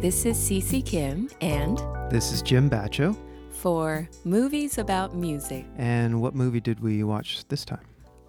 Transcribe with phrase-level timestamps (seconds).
[0.00, 1.78] this is Cece Kim, and
[2.10, 3.16] This is Jim Bacho.
[3.50, 7.84] for Movies About Music, And what movie did we watch this time?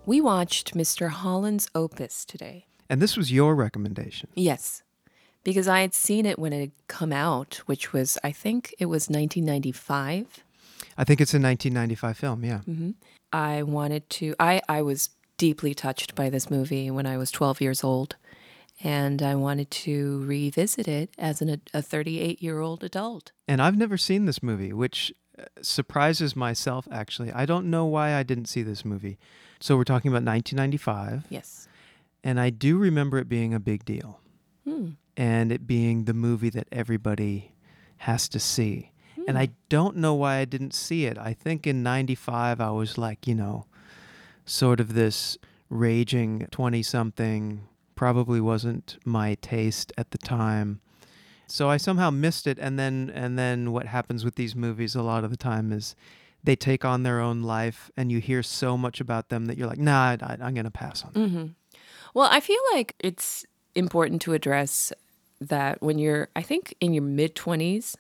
[0.06, 1.10] we watched Mr.
[1.10, 2.66] Holland's Opus today.
[2.90, 4.30] And this was your recommendation.
[4.36, 4.82] Yes,
[5.44, 8.88] because I had seen it when it had come out, which was, I think it
[8.88, 10.44] was 1995.
[10.98, 12.62] I think it's a 1995 film, yeah.
[12.68, 12.92] Mm-hmm.
[13.32, 17.62] I wanted to, I, I was deeply touched by this movie when I was 12
[17.62, 18.16] years old.
[18.84, 23.32] And I wanted to revisit it as an, a 38 year old adult.
[23.48, 27.32] And I've never seen this movie, which uh, surprises myself, actually.
[27.32, 29.18] I don't know why I didn't see this movie.
[29.60, 31.26] So we're talking about 1995.
[31.30, 31.68] Yes.
[32.24, 34.20] And I do remember it being a big deal
[34.64, 34.90] Hmm.
[35.18, 37.54] and it being the movie that everybody
[37.98, 38.92] has to see.
[39.28, 41.18] And I don't know why I didn't see it.
[41.18, 43.66] I think in 95, I was like, you know,
[44.46, 45.38] sort of this
[45.70, 47.68] raging 20 something,
[48.02, 50.82] probably wasn't my taste at the time.
[51.46, 52.58] So I somehow missed it.
[52.60, 55.96] And then, and then what happens with these movies a lot of the time is
[56.44, 59.68] they take on their own life and you hear so much about them that you're
[59.68, 61.12] like, nah, I, I'm going to pass on.
[61.14, 61.46] hmm
[62.16, 64.92] Well, I feel like it's important to address
[65.40, 67.98] that when you're, I think, in your mid 20s,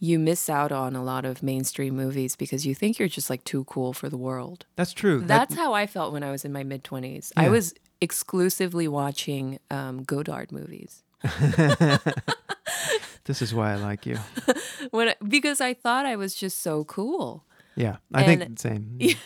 [0.00, 3.44] you miss out on a lot of mainstream movies because you think you're just like
[3.44, 4.66] too cool for the world.
[4.74, 5.20] That's true.
[5.20, 7.30] That- That's how I felt when I was in my mid 20s.
[7.36, 11.02] I was exclusively watching um, Godard movies
[13.24, 14.18] this is why I like you.
[14.90, 17.44] when I, because I thought I was just so cool.
[17.76, 18.98] Yeah, I And- think same.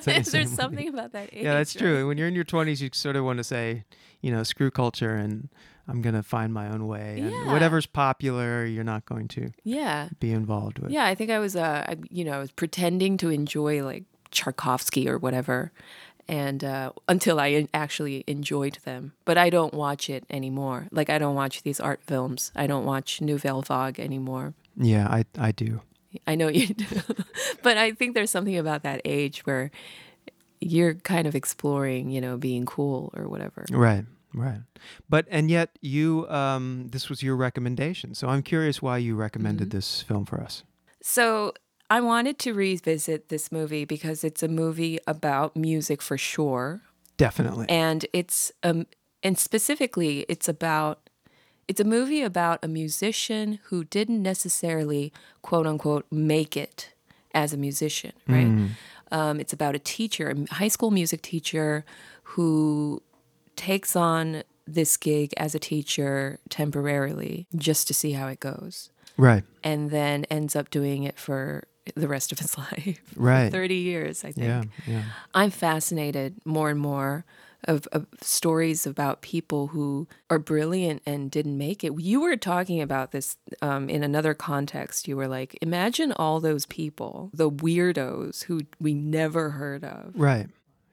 [0.00, 0.46] Same- There's same.
[0.46, 1.44] something about that age.
[1.44, 1.80] Yeah, that's right?
[1.80, 2.08] true.
[2.08, 3.84] When you're in your 20s, you sort of want to say,
[4.22, 5.50] you know, screw culture and
[5.86, 7.18] I'm going to find my own way.
[7.20, 7.52] And Yeah.
[7.52, 10.08] whatever's popular, you're not going to Yeah.
[10.18, 10.92] be involved with.
[10.92, 14.04] Yeah, I think I was, uh, I- you know, I was pretending to enjoy like
[14.30, 15.72] Tchaikovsky or whatever,
[16.32, 19.12] and uh, until I actually enjoyed them.
[19.24, 20.88] But I don't watch it anymore.
[20.90, 22.50] Like I don't watch these art films.
[22.56, 24.54] I don't watch Nouvelle Vague anymore.
[24.76, 25.82] Yeah, I, I do.
[26.26, 26.86] I know you do,
[27.62, 29.70] but I think there's something about that age where
[30.60, 33.64] you're kind of exploring, you know, being cool or whatever.
[33.70, 34.60] Right, right.
[35.08, 38.14] But, and yet you, um, this was your recommendation.
[38.14, 39.76] So I'm curious why you recommended Mm-hmm.
[39.78, 40.64] this film for us.
[41.02, 41.52] So
[41.92, 46.80] I wanted to revisit this movie because it's a movie about music for sure.
[47.18, 47.66] Definitely.
[47.68, 48.86] and it's um
[49.22, 51.08] and specifically it's about
[51.68, 56.94] it's a movie about a musician who didn't necessarily quote unquote make it
[57.34, 58.72] as a musician right
[59.12, 61.84] um, it's about a teacher a high school music teacher
[62.34, 63.02] who
[63.54, 69.44] takes on this gig as a teacher temporarily just to see how it goes right,
[69.62, 71.62] and then ends up doing it for
[71.96, 73.50] the rest of his life Right.
[73.50, 75.02] 30 years i think yeah, yeah.
[75.34, 77.24] I'm fascinated more and more
[77.64, 81.92] of, of stories about people who are brilliant and didn't make it.
[82.00, 85.06] You were talking about this um, in another context.
[85.06, 90.12] You were like, imagine all those people, the weirdos who we never heard of.
[90.14, 90.48] Right.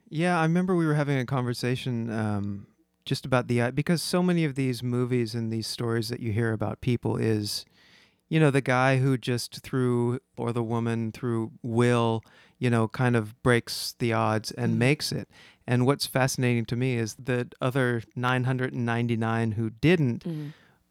[0.10, 2.68] Yeah, I remember we were having a conversation um,
[3.06, 6.52] just about the because so many of these movies and these stories that you hear
[6.52, 7.66] about people is,
[8.30, 12.24] you know, the guy who just through or the woman through will,
[12.60, 15.28] you know, kind of breaks the odds and makes it.
[15.68, 20.24] And what's fascinating to me is the other 999 who didn't.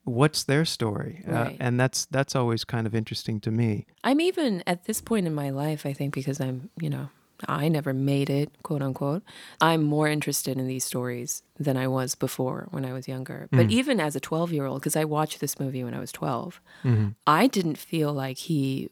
[0.04, 1.22] What's their story?
[1.28, 3.86] Uh, and that's that's always kind of interesting to me.
[4.02, 7.10] I'm even at this point in my life, I think, because I'm, you know,
[7.46, 9.22] I never made it, quote unquote.
[9.60, 13.48] I'm more interested in these stories than I was before when I was younger.
[13.50, 13.70] But mm.
[13.70, 16.60] even as a 12 year old, because I watched this movie when I was 12,
[16.84, 17.08] mm-hmm.
[17.26, 18.90] I didn't feel like he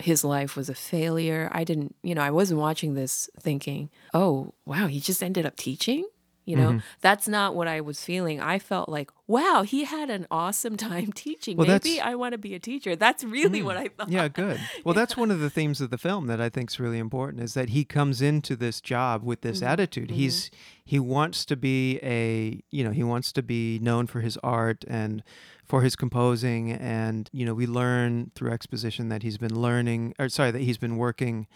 [0.00, 1.48] his life was a failure.
[1.52, 5.56] I didn't, you know, I wasn't watching this thinking, "Oh, wow, he just ended up
[5.56, 6.04] teaching."
[6.48, 6.78] You know, mm-hmm.
[7.02, 8.40] that's not what I was feeling.
[8.40, 11.58] I felt like, "Wow, he had an awesome time teaching.
[11.58, 13.80] Well, Maybe I want to be a teacher." That's really what mm.
[13.80, 14.08] I thought.
[14.08, 14.58] Yeah, good.
[14.84, 17.42] Well, that's one of the themes of the film that I think is really important
[17.42, 19.68] is that he comes into this job with this mm-hmm.
[19.68, 20.08] attitude.
[20.08, 20.16] Mm-hmm.
[20.16, 20.50] He's
[20.88, 24.86] he wants to be a, you know, he wants to be known for his art
[24.88, 25.22] and
[25.66, 30.30] for his composing and, you know, we learn through exposition that he's been learning or
[30.30, 31.46] sorry, that he's been working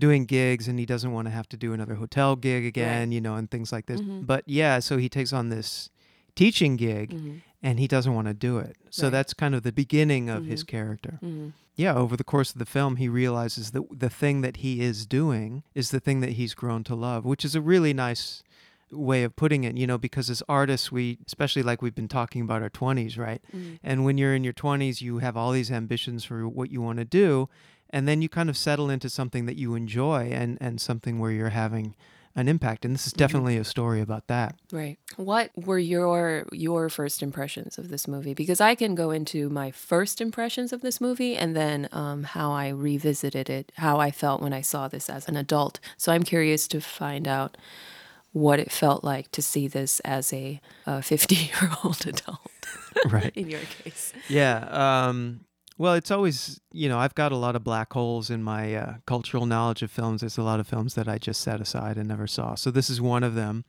[0.00, 3.20] doing gigs and he doesn't want to have to do another hotel gig again, you
[3.20, 4.00] know, and things like this.
[4.00, 4.22] Mm-hmm.
[4.22, 5.90] But yeah, so he takes on this
[6.34, 7.36] teaching gig mm-hmm.
[7.62, 8.76] and he doesn't want to do it.
[8.90, 9.10] So Right.
[9.10, 10.76] that's kind of the beginning of his mm-hmm.
[10.76, 11.20] character.
[11.76, 15.06] Yeah, over the course of the film, he realizes that the thing that he is
[15.06, 18.42] doing is the thing that he's grown to love, which is a really nice
[18.92, 22.42] way of putting it, you know, because as artists, we, especially like we've been talking
[22.42, 23.40] about our 20s, right?
[23.82, 26.98] And when you're in your 20s, you have all these ambitions for what you want
[26.98, 27.48] to do.
[27.90, 31.30] And then you kind of settle into something that you enjoy and, and something where
[31.30, 31.94] you're having
[32.36, 32.84] an impact.
[32.84, 34.54] And this is definitely a story about that.
[34.72, 34.98] Right.
[35.16, 38.34] What were your your first impressions of this movie?
[38.34, 42.52] Because I can go into my first impressions of this movie and then um, how
[42.52, 45.80] I revisited it, how I felt when I saw this as an adult.
[45.96, 47.56] So I'm curious to find out
[48.32, 50.60] what it felt like to see this as a
[51.02, 52.40] 50 year old adult.
[53.06, 53.32] Right.
[53.34, 54.12] In your case.
[54.28, 55.08] Yeah.
[55.08, 55.40] Um,
[55.80, 58.94] well, it's always, you know, I've got a lot of black holes in my uh,
[59.06, 60.20] cultural knowledge of films.
[60.20, 62.54] There's a lot of films that I just set aside and never saw.
[62.54, 63.64] So this is one of them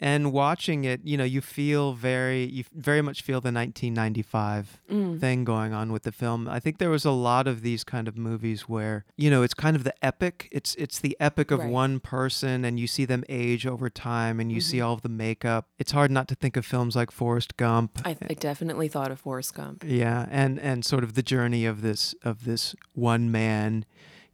[0.00, 5.20] and watching it, you know, you feel very, you very much feel the 1995 Mm.
[5.20, 6.48] thing going on with the film.
[6.48, 9.54] I think there was a lot of these kind of movies where, you know, it's
[9.54, 10.48] kind of the epic.
[10.50, 11.68] It's it's the epic of Right.
[11.70, 14.84] one person, and you see them age over time, and you see Mhm.
[14.86, 15.68] all of the makeup.
[15.78, 18.00] It's hard not to think of films like Forrest Gump.
[18.04, 19.84] I, I definitely thought of Forrest Gump.
[19.86, 23.84] Yeah, and and sort of the journey of this of this one man,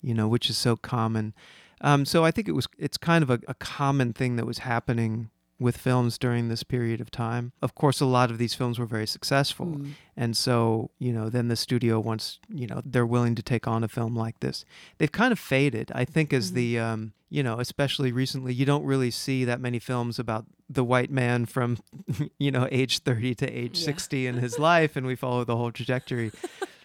[0.00, 1.34] you know, which is so common.
[1.82, 4.58] Um, so I think it was it's kind of a, a common thing that was
[4.58, 5.28] happening
[5.58, 7.52] with films during this period of time.
[7.62, 9.90] Of course, a lot of these films were very successful, Mm.
[10.16, 13.82] and so you know, then the studio wants you know they're willing to take on
[13.84, 14.64] a film like this.
[14.98, 16.54] They've kind of faded, I think, as Mhm.
[16.54, 20.84] the um, you know, especially recently, you don't really see that many films about the
[20.84, 21.78] white man from
[22.38, 23.84] you know age thirty to age Yeah.
[23.86, 26.30] sixty in his life, and we follow the whole trajectory.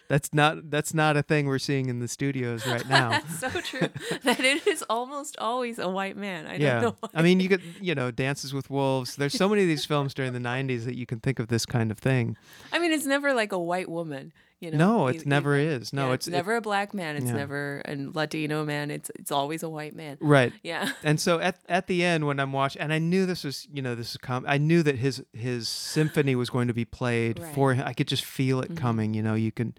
[0.08, 3.10] That's not that's not a thing we're seeing in the studios right now.
[3.10, 3.88] That's so true.
[4.24, 6.46] that it is almost always a white man.
[6.46, 6.96] I yeah, don't know.
[7.00, 7.08] Why.
[7.14, 9.16] I mean, you could you know, Dances with Wolves.
[9.16, 11.64] There's so many of these films during the '90s that you can think of this
[11.64, 12.36] kind of thing.
[12.72, 14.32] I mean, it's never like a white woman.
[14.62, 15.76] You know, no, it never either.
[15.82, 15.92] is.
[15.92, 17.16] No, Yeah, it's, it- never a black man.
[17.16, 17.32] It's yeah.
[17.32, 18.90] never a Latino man.
[18.92, 20.16] It's it's always a white man.
[20.20, 20.52] right.
[20.62, 20.88] Yeah.
[21.02, 23.82] And so at at the end when I'm watching, and I knew this was you
[23.82, 27.40] know this is com- I knew that his his symphony was going to be played
[27.40, 27.54] Right.
[27.54, 27.84] for him.
[27.86, 28.76] I could just feel it Mhm.
[28.76, 29.14] coming.
[29.14, 29.74] You know, you can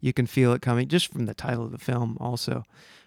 [0.00, 2.64] you can feel it coming just from the title of the film also.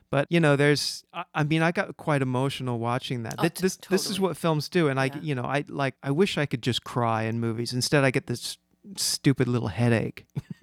[0.10, 3.36] But you know, there's I, I mean, I got quite emotional watching that.
[3.38, 5.22] Oh, Th- t- this this is what films do, and I Yeah.
[5.22, 7.74] you know I like I wish I could just cry in movies.
[7.74, 8.58] Instead, I get this
[8.98, 10.26] stupid little headache.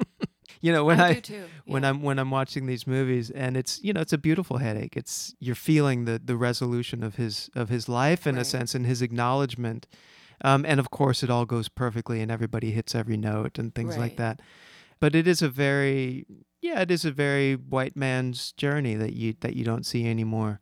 [0.60, 1.44] you know when I, do too.
[1.66, 1.90] when yeah.
[1.90, 4.96] I'm when I'm watching these movies and it's you know it's a beautiful headache.
[4.96, 8.86] It's you're feeling the the resolution of his of his life in a sense and
[8.86, 9.86] his acknowledgement.
[10.42, 13.96] Um, and of course it all goes perfectly and everybody hits every note and things
[13.96, 14.40] like that.
[15.00, 16.26] But it is a very
[16.60, 20.60] yeah, it is a very white man's journey that you that you don't see anymore.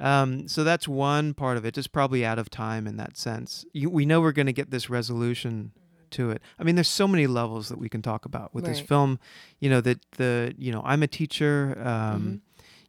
[0.00, 1.76] Um, so that's one part of it.
[1.76, 3.66] It's probably out of time in that sense.
[3.74, 5.72] You, we know we're going to get this resolution
[6.12, 6.42] to it.
[6.58, 9.18] I mean, there's so many levels that we can talk about with this film.
[9.58, 11.76] You know that the you know I'm a teacher.
[11.84, 12.40] Um,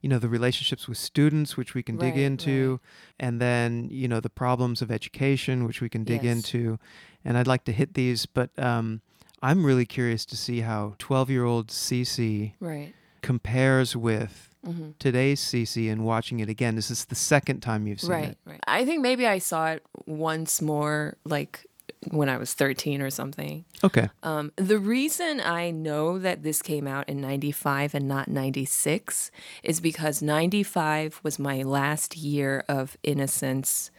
[0.03, 2.19] You know the relationships with students, which we can dig Mm-hmm.
[2.21, 2.79] Right, into,
[3.19, 6.31] and then you know the problems of education, which we can dig Yes.
[6.37, 6.79] into.
[7.23, 9.01] And I'd like to hit these, but um,
[9.43, 12.93] I'm really curious to see how 12 year old Cece right.
[13.21, 16.75] compares with hmm today's Cece and watching it again.
[16.75, 18.29] This is the second time you've seen Right.
[18.29, 18.37] it.
[18.45, 18.59] Right.
[18.67, 21.65] I think maybe I saw it once more, like
[22.09, 23.65] when I was 13 or something.
[23.83, 24.09] Okay.
[24.23, 29.31] Um, the reason I know that this came out in 95 and not 96
[29.63, 33.91] is because 95 was my last year of innocence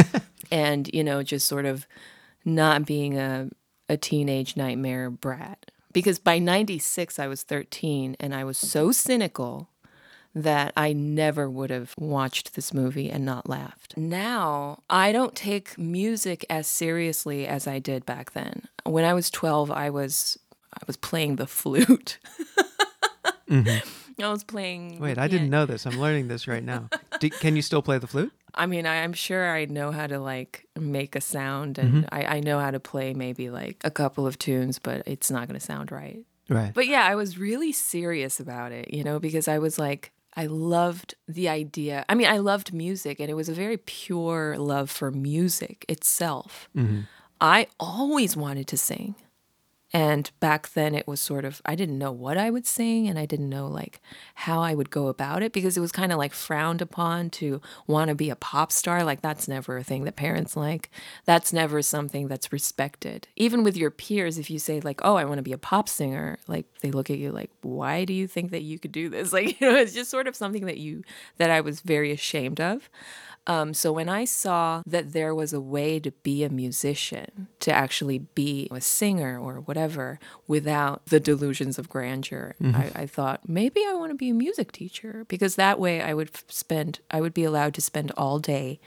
[0.50, 1.86] and, you know, just sort of
[2.44, 3.50] not being a,
[3.88, 5.70] a teenage nightmare brat.
[5.92, 9.69] Because by 96, I was 13 and I was so cynical
[10.34, 13.96] that I never would have watched this movie and not laughed.
[13.96, 18.68] Now, I don't take music as seriously as I did back then.
[18.84, 20.38] When I was 12, I was
[20.72, 22.18] I was playing the flute.
[23.50, 23.82] I
[24.28, 25.02] was playing Mm-hmm.
[25.02, 25.86] Wait, I didn't pian- know this.
[25.86, 26.88] I'm learning this right now.
[27.20, 28.32] Do, can you still play the flute?
[28.54, 32.36] I mean, I, I'm sure I know how to like make a sound and I,
[32.36, 35.58] I know how to play maybe like a couple of tunes, but it's not going
[35.58, 36.24] to sound right.
[36.48, 36.72] Right.
[36.74, 40.46] But yeah, I was really serious about it, you know, because I was like, I
[40.46, 42.04] loved the idea.
[42.08, 46.68] I mean, I loved music, and it was a very pure love for music itself.
[46.74, 47.00] hmm
[47.42, 49.14] I always wanted to sing.
[49.92, 53.18] And back then it was sort of I didn't know what I would sing and
[53.18, 54.00] I didn't know like
[54.36, 57.60] how I would go about it because it was kind of like frowned upon to
[57.88, 60.90] want to be a pop star like that's never a thing that parents like.
[61.24, 63.26] That's never something that's respected.
[63.36, 65.88] Even with your peers if you say like, "Oh, I want to be a pop
[65.88, 69.08] singer," like they look at you like, "Why do you think that you could do
[69.08, 71.02] this?" Like, you know, it's just sort of something that you
[71.38, 72.88] that I was very ashamed of.
[73.50, 77.72] Um, so when I saw that there was a way to be a musician, to
[77.72, 83.80] actually be a singer or whatever, without the delusions of grandeur, I, I thought maybe
[83.84, 87.34] I want to be a music teacher because that way I would spend, I would
[87.34, 88.78] be allowed to spend all day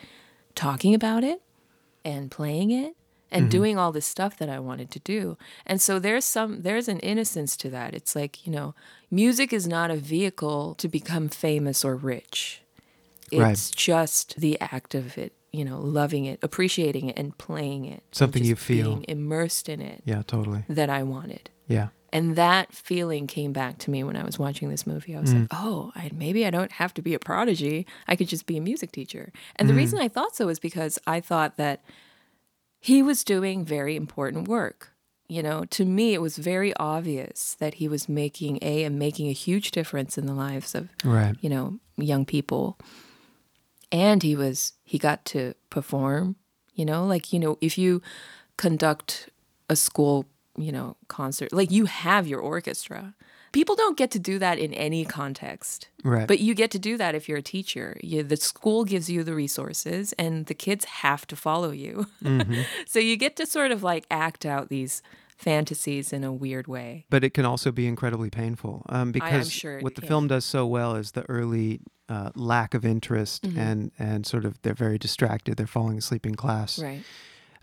[0.55, 1.41] talking about it
[2.05, 2.95] and playing it
[3.31, 5.37] and doing all this stuff that I wanted to do.
[5.65, 7.93] And so there's some there's an innocence to that.
[7.93, 8.75] It's like, you know,
[9.11, 12.62] music is not a vehicle to become famous or rich.
[13.41, 13.51] Right.
[13.51, 18.01] It's just the act of it you know, loving it, appreciating it, and playing it.
[18.11, 18.85] Something you feel.
[18.95, 20.65] being immersed in it Yeah, totally.
[20.67, 21.51] that I wanted.
[21.67, 21.89] Yeah.
[22.11, 25.15] And that feeling came back to me when I was watching this movie.
[25.15, 25.41] I was Mm.
[25.41, 27.85] like, oh, I, maybe I don't have to be a prodigy.
[28.07, 29.31] I could just be a music teacher.
[29.55, 29.77] And the Mm.
[29.77, 31.83] reason I thought so is because I thought that
[32.79, 34.89] he was doing very important work.
[35.27, 39.29] You know, to me, it was very obvious that he was making a and making
[39.29, 41.35] a huge difference in the lives of Right.
[41.41, 42.79] you know young people.
[43.93, 46.35] And he was he got to perform.
[46.73, 48.01] You know, like you know, if you
[48.57, 49.29] conduct
[49.69, 50.25] a school,
[50.57, 53.13] you know, concert, like you have your orchestra.
[53.51, 55.87] People don't get to do that in any context.
[56.03, 56.27] Right.
[56.27, 57.99] But you get to do that if you're a teacher.
[58.01, 62.07] You, the school gives you the resources, and the kids have to follow you.
[62.87, 65.03] so you get to sort of like act out these
[65.37, 67.05] fantasies in a weird way.
[67.11, 70.07] but it can also be incredibly painful um, because sure what the can.
[70.07, 71.81] film does so well is the early
[72.13, 73.59] uh, lack of interest Mm-hmm.
[73.67, 77.03] and and sort of they're very distracted they're falling asleep in class Right.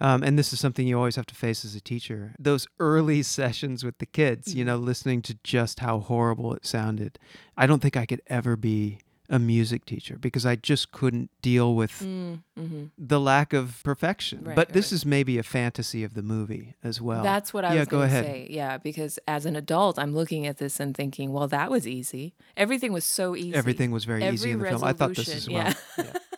[0.07, 3.23] um, and this is something you always have to face as a teacher those early
[3.39, 4.91] sessions with the kids you know Mm-hmm.
[4.93, 7.13] listening to just how horrible it sounded
[7.57, 8.99] i don't think i could ever be
[9.31, 12.03] a music teacher because i just couldn't deal with
[12.61, 12.85] Mm-hmm.
[12.99, 14.97] the lack of perfection Right, but this right.
[14.97, 18.11] is maybe a fantasy of the movie as well That's what I yeah was going
[18.11, 18.47] to say.
[18.51, 22.35] Yeah, because as an adult, I'm looking at this and thinking, well, that was easy.
[22.57, 23.55] Everything was so easy.
[23.55, 24.85] Everything was very easy in the film.
[24.85, 25.57] I thought this as well.
[25.59, 25.75] Yeah.
[25.99, 26.05] yeah,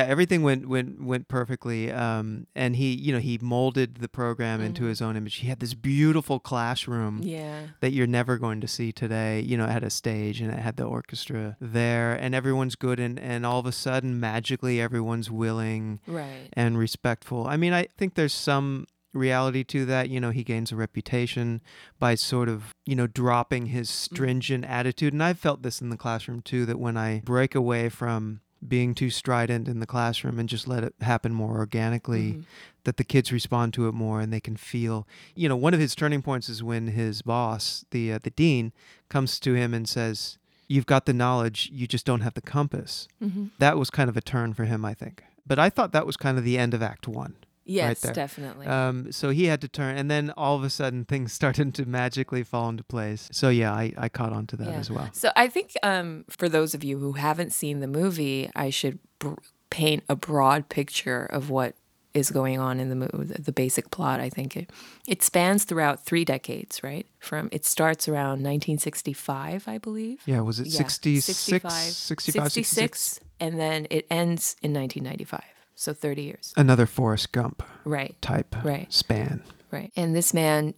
[0.00, 1.92] everything went went went perfectly.
[1.92, 5.36] Um, and he, you know, he molded the program into his own image.
[5.36, 7.66] He had this beautiful classroom Yeah.
[7.80, 9.40] that you're never going to see today.
[9.40, 12.98] You know, it had a stage and it had the orchestra there, and everyone's good,
[12.98, 16.48] and and all of a sudden, magically, everyone's willing Right.
[16.54, 17.46] and respectful.
[17.46, 20.08] I mean, I think there's some reality to that.
[20.08, 21.60] You know, he gains a reputation
[21.98, 25.12] by sort of, you know, dropping his stringent attitude.
[25.12, 28.94] And I've felt this in the classroom too, that when I break away from being
[28.94, 32.44] too strident in the classroom and just let it happen more organically, Mhm.
[32.84, 35.80] that the kids respond to it more and they can feel, you know, one of
[35.80, 38.72] his turning points is when his boss, the uh, the dean,
[39.08, 40.38] comes to him and says,
[40.68, 43.50] "You've got the knowledge, you just don't have the compass." Mhm.
[43.58, 45.22] That was kind of a turn for him, I think.
[45.46, 47.34] But I thought that was kind of the end of Act One.
[47.64, 48.12] Yes, there.
[48.12, 48.66] definitely.
[48.66, 51.86] Um, so he had to turn, and then all of a sudden things started to
[51.86, 53.28] magically fall into place.
[53.32, 54.78] So yeah, I, I caught on to that Yeah.
[54.78, 55.08] as well.
[55.12, 58.98] So I think um, for those of you who haven't seen the movie, I should
[59.18, 59.34] br-
[59.70, 61.74] paint a broad picture of what
[62.14, 64.20] is going on in the movie, the basic plot.
[64.20, 64.70] I think it
[65.08, 67.06] it spans throughout three decades, right?
[67.20, 70.20] From it starts around 1965, I believe.
[70.26, 73.00] Yeah, was it Yeah, 66, 65, 65, 66?
[73.00, 75.40] 66, and then it ends in 1995.
[75.74, 76.52] So 30 years.
[76.56, 78.92] Another Forrest Gump Right, type Right.
[78.92, 79.42] span.
[79.70, 79.90] right.
[79.96, 80.74] And this man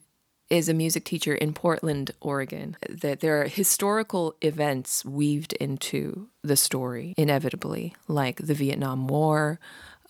[0.50, 2.76] is a music teacher in Portland, Oregon.
[2.88, 9.58] That there are historical events weaved into the story inevitably, like the Vietnam War,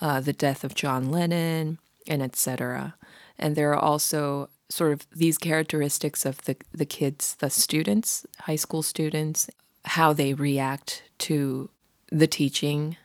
[0.00, 2.96] uh, the death of John Lennon, and etc.
[3.38, 8.56] And there are also sort of these characteristics of the the kids, the students, high
[8.56, 9.48] school students,
[9.84, 11.70] how they react to
[12.10, 12.96] the teaching.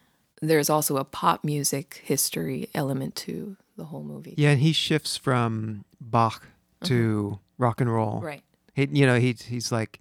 [0.42, 4.36] There's also a pop music history element to the whole movie.
[4.38, 6.48] Yeah, and he shifts from Bach
[6.84, 8.16] to rock and roll.
[8.18, 8.26] Mm-hmm.
[8.26, 8.42] Right.
[8.74, 10.00] He, you know, he, he's like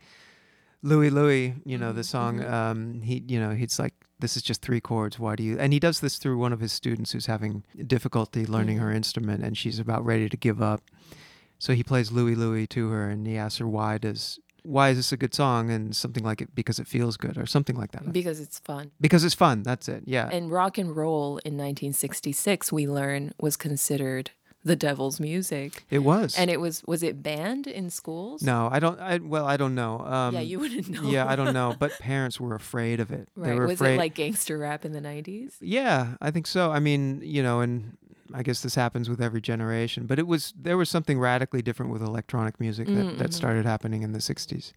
[0.83, 1.55] Louie Louie.
[1.65, 2.45] You know the Mm-hmm, song.
[2.45, 5.19] Um, he, you know, he's like, this is just three chords.
[5.19, 5.59] Why do you?
[5.59, 8.97] And he does this through one of his students who's having difficulty learning her Mm-hmm.
[8.97, 10.83] instrument, and she's about ready to give up.
[11.59, 14.97] So he plays Louie Louie to her, and he asks her, why does why is
[14.97, 15.71] this a good song?
[15.71, 18.13] And something like it because it feels good, or something like that.
[18.13, 18.91] Because it's fun.
[19.01, 19.63] Because it's fun.
[19.63, 20.05] That's it.
[20.07, 20.29] Yeah.
[20.33, 24.31] And rock and roll in 1966, we learn, was considered
[24.65, 25.85] the devil's music.
[25.89, 26.37] it was.
[26.37, 28.43] And it was, was it banned in schools?
[28.43, 28.99] no, I don't.
[29.01, 30.01] I well, I don't know.
[30.01, 31.03] Um, yeah, you wouldn't know.
[31.09, 31.75] yeah, I don't know.
[31.79, 33.29] But parents were afraid of it.
[33.37, 33.59] They Right.
[33.59, 33.95] were Was afraid.
[33.95, 35.55] it like gangster rap in the 90s?
[35.61, 36.71] Yeah, I think so.
[36.73, 37.97] I mean, you know, and
[38.35, 41.93] I guess this happens with every generation, but it was there was something radically different
[41.93, 43.19] with electronic music that, Mm-hmm.
[43.19, 44.73] that started happening in the 60s.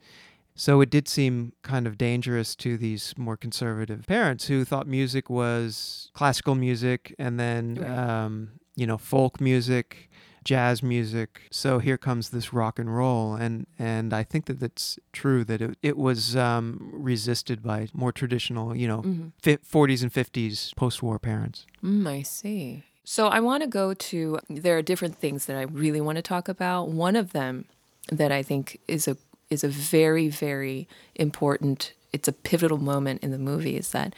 [0.56, 5.30] So it did seem kind of dangerous to these more conservative parents who thought music
[5.30, 7.90] was classical music and then Right.
[7.90, 10.10] um, you know, folk music,
[10.44, 11.42] jazz music.
[11.52, 15.62] So here comes this rock and roll and and I think that it's true that
[15.62, 19.28] it, it was um, resisted by more traditional, you know, Mm-hmm.
[19.42, 21.66] fi 40s and 50s post-war parents.
[21.84, 22.84] Mm, I see.
[23.12, 26.22] So I want to go to, there are different things that I really want to
[26.22, 26.88] talk about.
[26.88, 27.66] One of them
[28.10, 29.18] that I think is a
[29.50, 31.92] is a very very important.
[32.14, 33.76] It's a pivotal moment in the movie.
[33.76, 34.16] Is that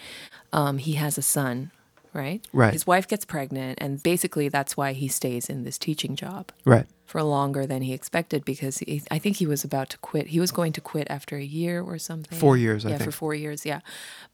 [0.51, 1.71] um, he has a son,
[2.13, 2.45] right?
[2.53, 2.71] Right.
[2.71, 6.85] His wife gets pregnant, and basically that's why he stays in this teaching job Right.
[7.07, 10.27] for longer than he expected because he, I think he was about to quit.
[10.27, 12.37] He was going to quit after a year or something.
[12.37, 13.09] Four years, I yeah, think.
[13.09, 13.79] for four years, yeah.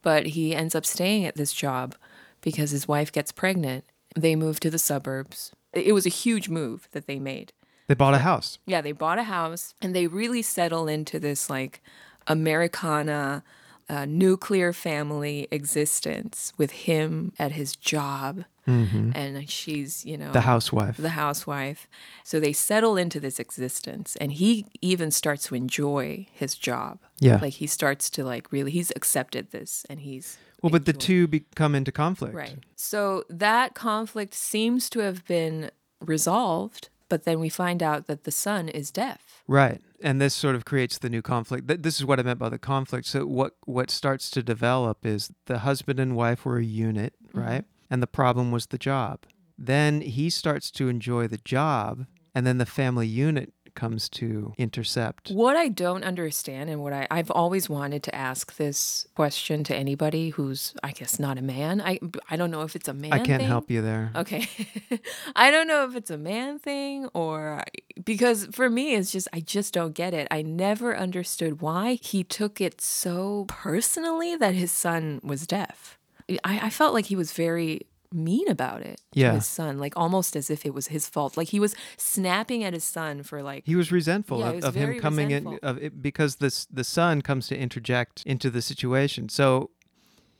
[0.01, 1.95] But he ends up staying at this job
[2.41, 3.85] because his wife gets pregnant.
[4.15, 5.51] They moved to the suburbs.
[5.73, 7.53] It was a huge move that they made.
[7.87, 8.59] They bought a house.
[8.65, 11.81] Yeah, they bought a house and they really settle into this like
[12.27, 13.43] Americana
[13.89, 18.45] uh, nuclear family existence with him at his job.
[18.67, 20.33] And she's, you know, Mm-hmm.
[20.33, 20.97] The housewife.
[20.97, 21.87] the housewife.
[22.23, 26.99] So they settle into this existence and he even starts to enjoy his job.
[27.19, 27.39] Yeah.
[27.41, 31.27] Like he starts to like really he's accepted this and he's well, but the two
[31.27, 32.35] be- come into conflict.
[32.35, 32.57] Right.
[32.75, 38.31] So that conflict seems to have been resolved, but then we find out that the
[38.31, 39.43] son is deaf.
[39.47, 39.81] Right.
[40.01, 41.67] And this sort of creates the new conflict.
[41.67, 43.05] Th- This is what I meant by the conflict.
[43.07, 47.39] So what what starts to develop is the husband and wife were a unit, Mm-hmm.
[47.39, 47.65] right?
[47.91, 49.19] And the problem was the job.
[49.57, 55.31] Then he starts to enjoy the job, and then the family unit comes to intercept.
[55.31, 59.75] What I don't understand and what I, I've always wanted to ask this question to
[59.75, 61.81] anybody who's, I guess, not a man.
[61.81, 63.47] I, I don't know if it's a man I can't thing.
[63.47, 64.11] help you there.
[64.15, 64.47] Okay.
[65.35, 67.63] I don't know if it's a man thing or
[68.03, 70.27] because for me, it's just, I just don't get it.
[70.29, 75.97] I never understood why he took it so personally that his son was deaf.
[76.43, 79.33] I, I felt like he was very mean about it to Yeah.
[79.33, 81.37] his son, like almost as if it was his fault.
[81.37, 84.65] Like he was snapping at his son for like, He was resentful Yeah, of, was
[84.65, 85.53] of him coming resentful.
[85.53, 89.29] in of it, because this the son comes to interject into the situation.
[89.29, 89.69] So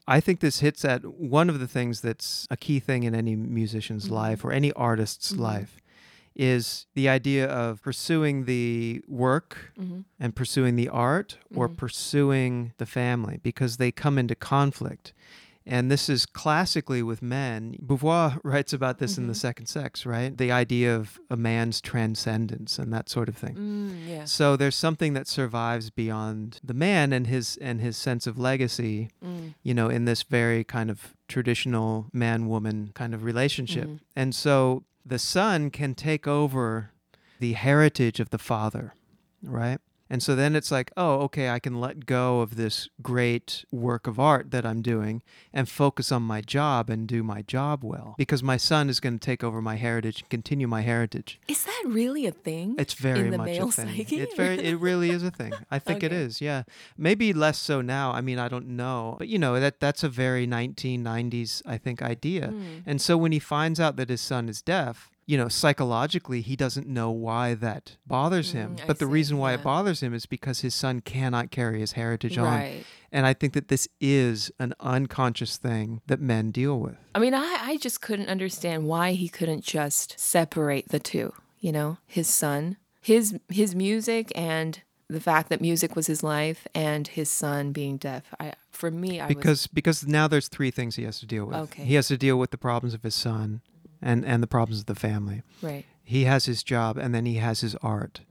[0.07, 3.35] I think this hits at one of the things that's a key thing in any
[3.35, 4.13] musician's Mm-hmm.
[4.15, 5.77] life or any artist's life
[6.35, 10.05] is the idea of pursuing the work Mhm.
[10.19, 11.77] and pursuing the art or Mhm.
[11.77, 15.13] pursuing the family because they come into conflict.
[15.65, 17.75] And this is classically with men.
[17.85, 19.37] Beauvoir writes about this in The Mhm.
[19.37, 20.35] Second Sex, right?
[20.35, 23.55] The idea of a man's transcendence and that sort of thing.
[23.55, 24.25] mm, yeah.
[24.25, 29.09] So there's something that survives beyond the man and his and his sense of legacy,
[29.23, 33.87] Mm, you know, in this very kind of traditional man-woman kind of relationship.
[33.87, 33.99] Mhm.
[34.15, 36.91] And so the son can take over
[37.39, 38.93] the heritage of the father,
[39.43, 39.79] right?
[40.09, 44.07] And so then it's like, oh, okay, I can let go of this great work
[44.07, 45.21] of art that I'm doing
[45.53, 49.19] and focus on my job and do my job well because my son is going
[49.19, 51.39] to take over my heritage and continue my heritage.
[51.47, 52.75] Is that really a thing?
[52.79, 53.87] It's very the much male a thing.
[53.87, 54.19] psyche?
[54.19, 55.53] It's very it really is a thing.
[55.69, 56.21] I think it Okay.
[56.23, 56.41] is.
[56.41, 56.63] Yeah.
[56.97, 58.11] Maybe less so now.
[58.11, 59.15] I mean, I don't know.
[59.19, 62.47] But you know, that that's a very 1990s I think idea.
[62.47, 62.83] Mm.
[62.85, 66.55] And so when he finds out that his son is deaf, you know, psychologically he
[66.55, 68.75] doesn't know why that bothers him.
[68.75, 69.59] Mm, I but the see, reason why yeah.
[69.59, 72.83] it bothers him is because his son cannot carry his heritage on.
[73.11, 76.95] And I think that this is an unconscious thing that men deal with.
[77.13, 81.71] I mean, I, I just couldn't understand why he couldn't just separate the two, you
[81.71, 87.07] know, his son, his his music and the fact that music was his life and
[87.07, 88.33] his son being deaf.
[88.39, 91.45] I for me I was because because now there's three things he has to deal
[91.45, 91.55] with.
[91.55, 91.83] Okay.
[91.83, 93.61] He has to deal with the problems of his son
[94.01, 95.41] and and the problems of the family.
[95.61, 95.85] right.
[96.03, 98.21] He has his job and then he has his art.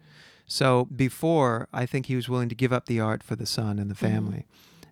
[0.46, 3.78] So before, I think he was willing to give up the art for the son
[3.78, 4.14] and the Mm-hmm.
[4.14, 4.46] family.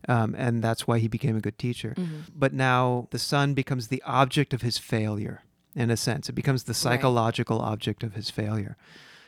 [0.08, 1.94] Um, and that's why he became a good teacher.
[1.96, 2.20] Mm-hmm.
[2.36, 5.42] But now the son becomes the object of his failure,
[5.74, 6.28] in a sense.
[6.28, 8.76] It becomes the psychological object of his failure.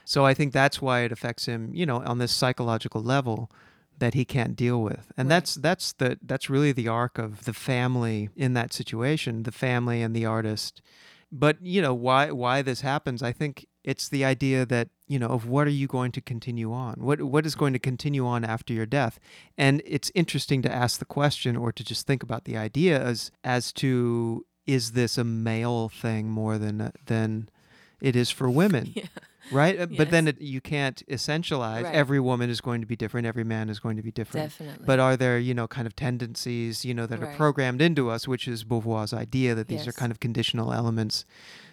[0.05, 3.51] So I think that's why it affects him, you know, on this psychological level
[3.99, 5.11] that he can't deal with.
[5.17, 5.35] And Right.
[5.37, 10.01] that's that's the that's really the arc of the family in that situation, the family
[10.01, 10.81] and the artist.
[11.31, 15.29] But, you know, why why this happens, I think it's the idea that, you know,
[15.29, 16.95] of what are you going to continue on?
[16.99, 19.19] What what is going to continue on after your death?
[19.57, 23.31] And it's interesting to ask the question or to just think about the idea as
[23.45, 27.49] as to is this a male thing more than than
[28.01, 28.93] it is for women?
[28.97, 29.05] Yeah.
[29.53, 29.79] Right?
[29.81, 31.85] Uh, But then it, you can't essentialize.
[31.85, 31.95] Right.
[31.95, 33.27] Every woman is going to be different.
[33.27, 34.51] Every man is going to be different.
[34.51, 34.85] Definitely.
[34.87, 38.27] But are there, you know, kind of tendencies, you know, that are programmed into us,
[38.29, 41.25] which is Beauvoir's idea that these are kind of conditional elements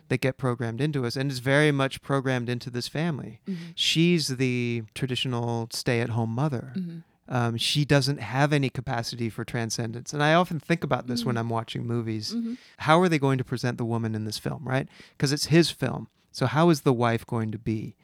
[0.10, 3.40] that get programmed into us, and it's very much programmed into this family.
[3.48, 3.56] Mhm.
[3.74, 6.74] She's the traditional stay-at-home mother.
[6.76, 7.02] Mhm.
[7.28, 11.28] Um, she doesn't have any capacity for transcendence, and I often think about this Mm-hmm.
[11.30, 12.58] when I'm watching movies Mhm.
[12.78, 14.88] how are they going to present the woman in this film, right?
[15.18, 16.08] Because it's his film.
[16.36, 17.96] So how is the wife going to be?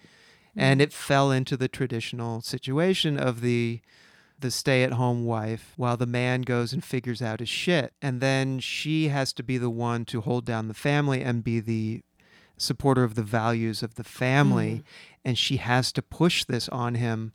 [0.56, 0.86] And Mm-hmm.
[0.86, 3.82] it fell into the traditional situation of the
[4.40, 7.94] the stay-at-home wife while the man goes and figures out his shit.
[8.02, 11.60] And then she has to be the one to hold down the family and be
[11.60, 12.02] the
[12.58, 14.78] supporter of the values of the family.
[14.78, 14.84] Mhm.
[15.24, 17.34] And she has to push this on him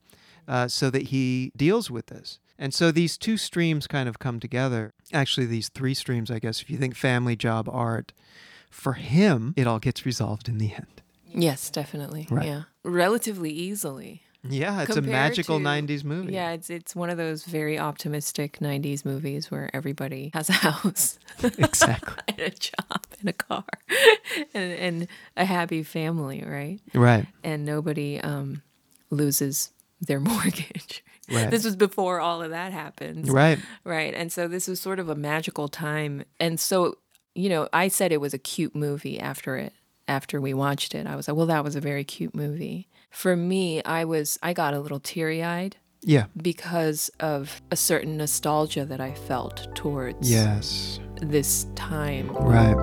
[0.48, 2.40] uh, so that he deals with this.
[2.58, 4.92] And so these two streams kind of come together.
[5.12, 8.12] Actually, these three streams, I guess, if you think family, job, art,
[8.70, 11.02] for him, it all gets resolved in the end.
[11.34, 12.26] Yes, definitely.
[12.30, 12.46] Right.
[12.46, 12.62] Yeah.
[12.82, 14.22] Relatively easily.
[14.48, 16.32] Yeah, it's a magical to- 90s movie.
[16.32, 21.18] Yeah, it's it's one of those very optimistic '90s movies where everybody has a house,
[21.42, 22.22] exactly.
[22.28, 23.64] and a job, and a car,
[24.54, 26.78] and, and a happy family, right?
[26.94, 27.26] Right.
[27.42, 28.62] And nobody um,
[29.10, 31.02] loses their mortgage.
[31.28, 31.50] Right.
[31.50, 33.28] This was before all of that happens.
[33.28, 33.58] Right.
[33.82, 34.14] Right.
[34.14, 36.22] And so this was sort of a magical time.
[36.38, 36.98] And so,
[37.36, 39.72] you know, I said it was a cute movie after it,
[40.08, 41.06] after we watched it.
[41.06, 42.88] I was like, well, that was a very cute movie.
[43.10, 46.26] For me, I was, I got a little teary eyed Yeah.
[46.36, 50.98] because of a certain nostalgia that I felt towards Yes.
[51.20, 52.30] this time.
[52.30, 52.76] Right.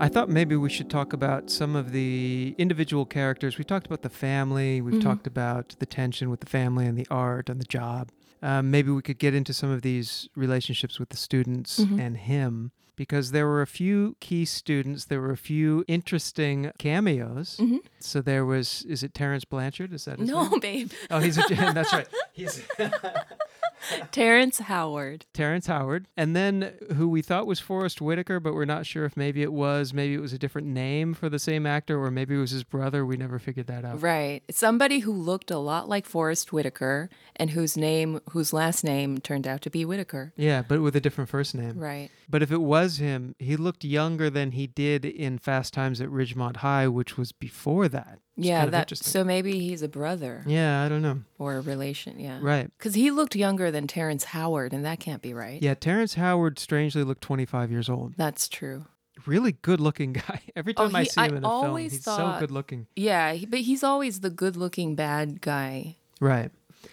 [0.00, 3.56] I thought maybe we should talk about some of the individual characters.
[3.56, 4.80] We talked about the family.
[4.80, 5.02] We've Mhm.
[5.02, 8.10] talked about the tension with the family and the art and the job.
[8.42, 12.00] Um, maybe we could get into some of these relationships with the students Mhm.
[12.00, 15.06] and him because there were a few key students.
[15.06, 17.56] There were a few interesting cameos.
[17.60, 17.80] Mhm.
[17.98, 19.92] So there was, is it Terence Blanchard?
[19.92, 20.60] Is that his No, name?
[20.60, 20.92] babe.
[21.10, 21.42] Oh, he's a,
[21.74, 22.06] that's right.
[22.32, 22.62] He's
[24.12, 25.26] Terrence Howard.
[25.34, 29.16] Terrence Howard, and then who we thought was Forest Whitaker, but we're not sure if
[29.16, 32.36] maybe it was, maybe it was a different name for the same actor, or maybe
[32.36, 33.04] it was his brother.
[33.04, 34.00] We never figured that out.
[34.00, 34.42] Right.
[34.52, 39.48] Somebody who looked a lot like Forest Whitaker and whose name, whose last name turned
[39.48, 40.32] out to be Whitaker.
[40.36, 41.76] Yeah, but with a different first name.
[41.76, 42.08] Right.
[42.30, 46.08] But if it was him, he looked younger than he did in Fast Times at
[46.08, 48.18] Ridgemont High, which was before that.
[48.36, 51.20] It's Yeah, that so maybe he's a brother Yeah, I don't know.
[51.38, 52.38] or a relation, yeah.
[52.40, 52.70] Right.
[52.78, 55.60] Cuz he looked younger than Terrence Howard and that can't be right.
[55.62, 58.14] Yeah, Terrence Howard strangely looked 25 years old.
[58.16, 58.86] That's true.
[59.26, 60.40] Really good looking guy.
[60.56, 62.86] Every Oh, time I he- see him I in a film, he's so good looking.
[62.96, 65.96] Yeah, he- but he's always the good-looking bad guy.
[66.20, 66.50] Right.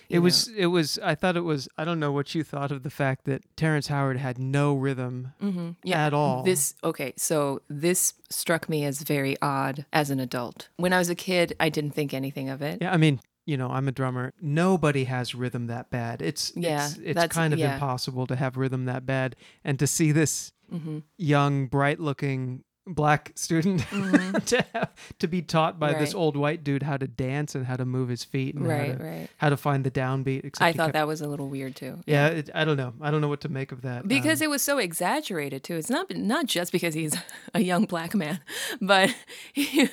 [0.10, 2.72] It you was it was I thought it was I don't know what you thought
[2.72, 5.52] of the fact that Terrence Howard had no rhythm know.
[5.52, 5.76] Mhm.
[5.84, 6.06] Yeah.
[6.06, 6.44] at all.
[6.44, 10.70] This okay, so this struck me as very odd as an adult.
[10.78, 12.80] When I was a kid, I didn't think anything of it.
[12.82, 14.34] Yeah, I mean, you know, I'm a drummer.
[14.42, 16.22] Nobody has rhythm that bad.
[16.22, 17.74] It's Yeah, it's, it's kind of yeah.
[17.76, 21.04] impossible to have rhythm that bad and to see this Mhm.
[21.18, 24.44] young, bright-looking black student Mhm.
[24.52, 27.76] to have, to be taught by this old white dude how to dance and how
[27.76, 29.30] to move his feet and how, Right, to, right.
[29.38, 30.46] how to find the downbeat.
[30.60, 32.00] I thought kept- that was a little weird too.
[32.06, 32.94] Yeah, it, I don't know.
[33.02, 34.08] I don't know what to make of that.
[34.08, 35.76] because Um, it was so exaggerated too.
[35.76, 37.16] It's not not just because he's
[37.54, 38.40] a young black man,
[38.82, 39.14] but
[39.54, 39.88] he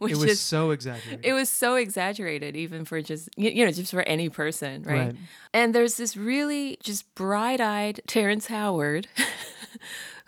[0.00, 1.24] was it was so exaggerated.
[1.24, 4.98] it was so exaggerated even for just you know just for any person, right?
[5.06, 5.16] Right.
[5.54, 9.08] And there's this really just bright-eyed Terrence Howard.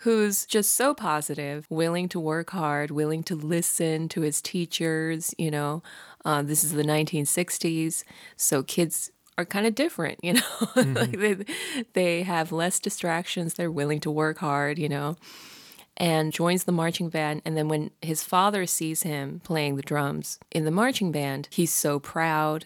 [0.03, 5.33] Who's just so positive, willing to work hard, willing to listen to his teachers.
[5.37, 5.83] You know,
[6.25, 8.03] uh, this is the 1960s,
[8.35, 10.19] so kids are kind of different.
[10.21, 10.41] You know,
[10.75, 11.45] like they
[11.93, 13.53] they have less distractions.
[13.53, 14.77] They're willing to work hard.
[14.77, 15.15] You know,
[15.97, 17.41] and joins the marching band.
[17.45, 21.73] And then when his father sees him playing the drums in the marching band, he's
[21.73, 22.65] so proud.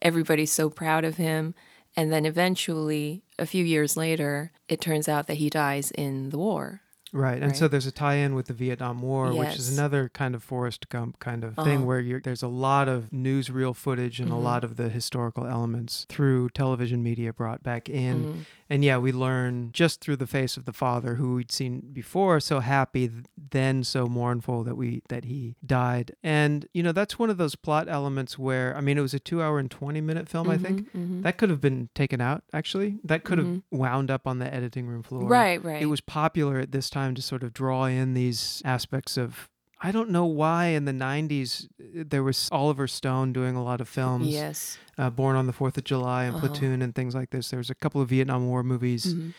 [0.00, 1.54] Everybody's so proud of him.
[1.96, 6.38] And then eventually, a few years later, it turns out that he dies in the
[6.38, 6.82] war.
[7.12, 7.42] Right.
[7.42, 10.88] And so there's a tie-in with the Vietnam War, which is another kind of Forrest
[10.90, 11.86] Gump kind of thing Uh-huh.
[11.86, 14.34] where you're, there's a lot of newsreel footage and Mhm.
[14.36, 18.26] a lot of the historical elements through television media brought back in.
[18.26, 18.46] Mhm.
[18.70, 22.38] And yeah, we learn just through the face of the father who we'd seen before
[22.38, 23.10] so happy
[23.50, 26.12] then so mournful that we that he died.
[26.22, 29.18] And you know, that's one of those plot elements where I mean it was a
[29.18, 30.92] 2 hour and 20 minute film I think.
[30.92, 31.22] Mhm, mhm.
[31.24, 32.98] That could have been taken out actually.
[33.04, 33.62] That could have Mhm.
[33.72, 35.24] wound up on the editing room floor.
[35.28, 35.82] Right, right.
[35.82, 39.49] It was popular at this time to sort of draw in these aspects of.
[39.82, 43.80] I don't know why in the 90s uh, there was Oliver Stone doing a lot
[43.80, 44.78] of films, Yes.
[44.98, 46.48] uh, Born on the Fourth of July and Uh-huh.
[46.48, 47.48] Platoon and things like this.
[47.50, 49.32] There was a couple of Vietnam War movies Mhm.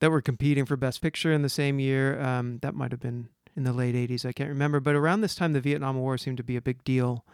[0.00, 2.20] that were competing for Best Picture in the same year.
[2.20, 4.80] Um, that might have been in the late 80s, I can't remember.
[4.80, 7.24] But around this time, the Vietnam War seemed to be a big deal.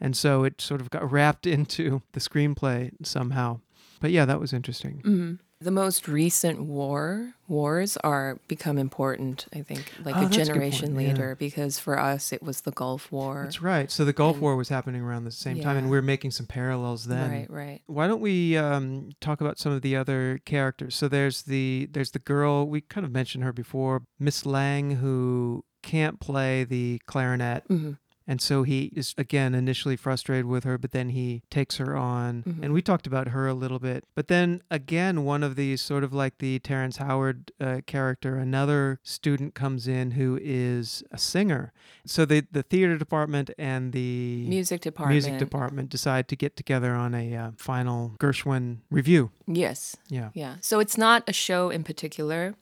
[0.00, 3.60] And so it sort of got wrapped into the screenplay somehow.
[4.00, 5.02] But yeah, that was interesting.
[5.04, 5.38] Mhm.
[5.62, 10.38] The most recent war wars are become important, I think, like Oh, a that's a
[10.38, 11.08] good generation yeah.
[11.08, 13.42] later, because for us it was the Gulf War.
[13.44, 13.90] That's right.
[13.90, 15.90] So the Gulf and- War was happening around the same time, and Yeah.
[15.90, 17.30] we are making some parallels then.
[17.30, 17.82] Right, right.
[17.86, 20.94] Why don't we um, talk about some of the other characters?
[20.96, 25.64] So there's the there's the girl we kind of mentioned her before, Miss Lang, who
[25.82, 27.92] can't play the clarinet, hmm
[28.26, 32.42] and so he is again initially frustrated with her, but then he takes her on,
[32.44, 32.62] Mhm.
[32.62, 34.04] and we talked about her a little bit.
[34.14, 39.00] But then again, one of these sort of like the Terrence Howard uh, character, another
[39.02, 41.72] student comes in who is a singer.
[42.06, 45.14] So the the theater department and the Music department.
[45.14, 49.30] music department decide to get together on a uh, final Gershwin revue.
[49.46, 49.96] Yes.
[50.08, 50.30] Yeah.
[50.34, 50.56] Yeah.
[50.60, 52.54] So it's not a show in particular.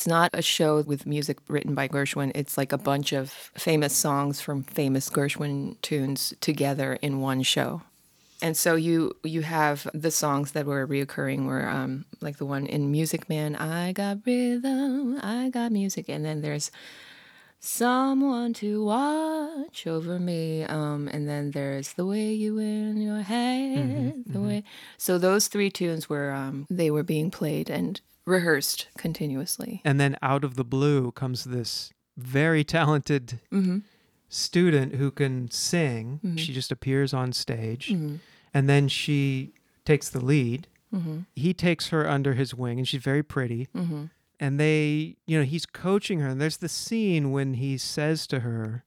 [0.00, 2.32] It's not a show with music written by Gershwin.
[2.34, 7.82] It's like a bunch of famous songs from famous Gershwin tunes together in one show.
[8.40, 12.64] And so you you have the songs that were reoccurring were um, like the one
[12.64, 16.70] in Music Man, I got rhythm, I got music, and then there's
[17.58, 24.24] someone to watch over me, um, and then there's the way you in your head,
[24.24, 24.64] the way.
[24.96, 29.80] So those three tunes were um, they were being played and rehearsed continuously.
[29.84, 33.78] And then out of the blue comes this very talented Mm-hmm.
[34.28, 36.20] student who can sing.
[36.24, 36.38] Mhm.
[36.38, 38.16] She just appears on stage Mm-hmm.
[38.54, 39.52] and then she
[39.84, 40.68] takes the lead.
[40.94, 41.20] Mm-hmm.
[41.34, 43.68] He takes her under his wing and she's very pretty.
[43.74, 44.04] Mm-hmm.
[44.38, 46.28] And they, you know, he's coaching her.
[46.28, 48.84] And there's the scene when he says to her,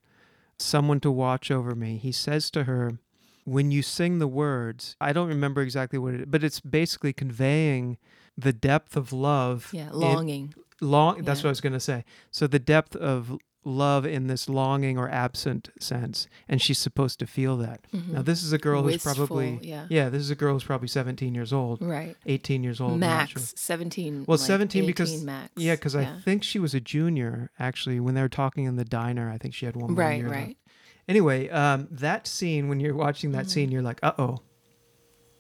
[0.59, 1.97] Someone to watch over me.
[1.97, 2.99] He says to her,
[3.43, 7.11] When you sing the words, I don't remember exactly what it is, but it's basically
[7.13, 7.97] conveying
[8.37, 9.69] the depth of love.
[9.71, 10.53] Yeah, in- longing.
[10.81, 11.43] long that's Yeah.
[11.45, 12.03] what I was going to say.
[12.31, 17.25] So the depth of love in this longing or absent sense and she's supposed to
[17.25, 17.79] feel that.
[17.93, 18.25] Now Mhm.
[18.25, 19.85] this is a girl who's probably yeah.
[19.89, 22.17] yeah, this is a girl who's probably 17 years old, Right.
[22.25, 23.41] 18 years old, Max sure.
[23.55, 24.25] 17.
[24.27, 25.49] Well, like 17 because max.
[25.55, 28.83] yeah, cuz I think she was a junior actually when they were talking in the
[28.83, 29.29] diner.
[29.31, 30.41] I think she had one Right, year left.
[30.41, 30.57] right.
[31.07, 33.49] Anyway, um that scene when you're watching that Mhm.
[33.49, 34.39] scene you're like, "Uh-oh."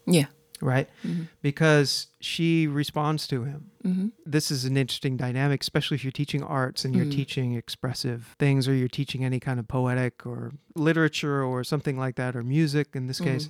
[0.07, 0.27] Yeah.
[0.61, 0.89] Right?
[1.05, 1.27] Mhm.
[1.41, 3.69] Because she responds to him.
[3.83, 4.07] Mm-hmm.
[4.25, 7.11] this is an interesting dynamic, especially if you're teaching arts and you're Mhm.
[7.11, 12.15] teaching expressive things or you're teaching any kind of poetic or literature or something like
[12.15, 13.49] that or music in this case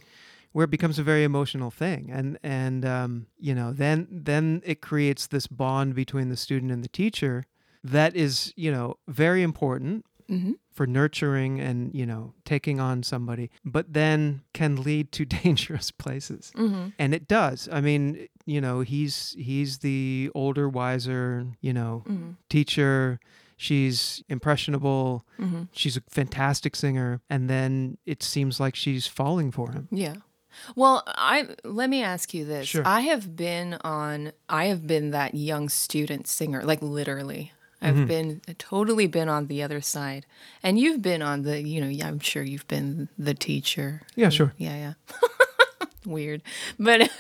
[0.54, 4.82] where it becomes a very emotional thing and and um, you know then then it
[4.82, 7.44] creates this bond between the student and the teacher
[7.84, 10.54] that is you know very important Mm-hmm.
[10.74, 16.52] For nurturing and you know taking on somebody but then can lead to dangerous places
[16.56, 16.90] Mm-hmm.
[17.00, 22.32] and it does i mean you know he's he's the older wiser you know Mm-hmm.
[22.50, 23.20] teacher
[23.58, 25.64] she's impressionable Mm-hmm.
[25.72, 30.16] she's a fantastic singer and then it seems like she's falling for him Yeah.
[30.76, 32.68] Well, I let me ask you this.
[32.68, 32.84] Sure.
[32.86, 37.52] I have been on I have been that young student singer, like literally.
[37.84, 38.08] I've Mhm.
[38.08, 40.26] been totally been on the other side.
[40.64, 44.02] And you've been on the, you know, yeah, I'm sure you've been the teacher.
[44.16, 44.54] Yeah, sure.
[44.58, 44.94] Yeah, yeah.
[46.06, 46.42] Weird.
[46.80, 47.12] But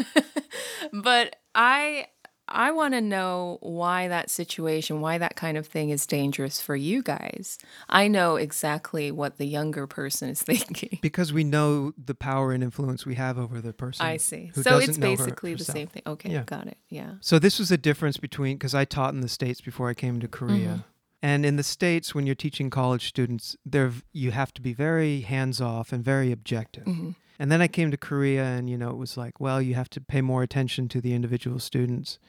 [0.94, 2.08] but I
[2.48, 6.76] I want to know why that situation, why that kind of thing is dangerous for
[6.76, 7.58] you guys.
[7.88, 11.00] I know exactly what the younger person is thinking.
[11.02, 14.52] because we know the power and influence we have over the person I see.
[14.54, 16.02] So it's know her basically the same thing.
[16.06, 16.44] Okay, Yeah.
[16.46, 16.78] got it.
[16.90, 17.14] Yeah.
[17.22, 20.20] So this was a difference between because I taught in the states before I came
[20.20, 20.70] to Korea.
[20.80, 20.84] Mhm.
[21.22, 25.22] And in the states when you're teaching college students, there you have to be very
[25.22, 26.84] hands-off and very objective.
[26.84, 29.76] hmm And then I came to Korea and you know it was like, well, you
[29.76, 32.20] have to pay more attention to the individual students.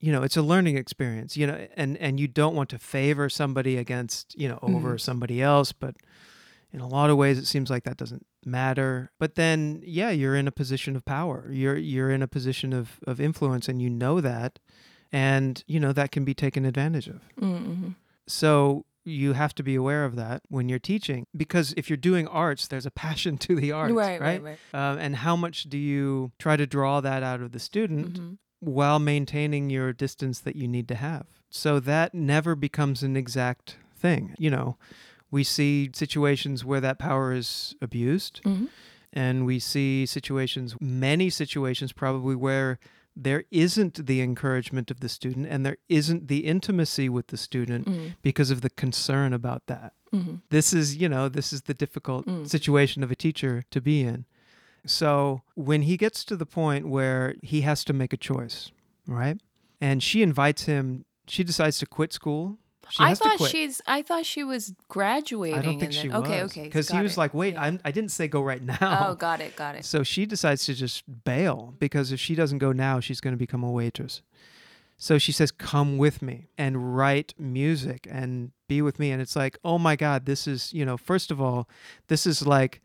[0.00, 3.28] You know, it's a learning experience, you know, and and you don't want to favor
[3.28, 5.00] somebody against, you know, over Mhm.
[5.00, 5.96] somebody else, but
[6.72, 9.10] in a lot of ways it seems like that doesn't matter.
[9.18, 11.50] But then yeah, you're in a position of power.
[11.52, 14.58] You're you're in a position of of influence and you know that
[15.12, 17.20] and you know that can be taken advantage of.
[17.38, 17.90] hmm
[18.26, 22.26] So you have to be aware of that when you're teaching because if you're doing
[22.28, 24.42] arts, there's a passion to the arts, Right, right?
[24.42, 24.92] right, right.
[24.92, 28.32] Um, and how much do you try to draw that out of the student hmm
[28.60, 31.26] while maintaining your distance that you need to have?
[31.48, 34.34] So that never becomes an exact thing.
[34.36, 34.76] You know,
[35.30, 38.66] we see situations where that power is abused, hmm
[39.12, 42.78] and we see situations, many situations probably, where
[43.20, 47.88] there isn't the encouragement of the student and there isn't the intimacy with the student
[47.88, 49.92] hmm because of the concern about that.
[50.12, 52.46] hmm This is, you know, this is the difficult Mm.
[52.48, 54.24] situation of a teacher to be in.
[54.86, 58.70] So when he gets to the point where he has to make a choice,
[59.06, 59.38] right?
[59.80, 62.58] And she invites him, she decides to quit school.
[62.90, 63.80] She I thought she's.
[63.86, 65.58] I thought she was graduating.
[65.58, 66.50] I don't and think then, she okay, was.
[66.52, 66.60] okay.
[66.60, 66.62] okay.
[66.64, 67.18] Because he was it.
[67.18, 67.62] like, wait, Yeah.
[67.62, 69.06] I'm, I didn't say go right now.
[69.08, 69.84] Oh, got it, got it.
[69.84, 73.38] So she decides to just bail because if she doesn't go now, she's going to
[73.38, 74.22] become a waitress.
[74.96, 79.10] So she says, Come with me and write music and be with me.
[79.12, 81.68] And it's like, oh my God, this is, you know, first of all,
[82.08, 82.80] this is like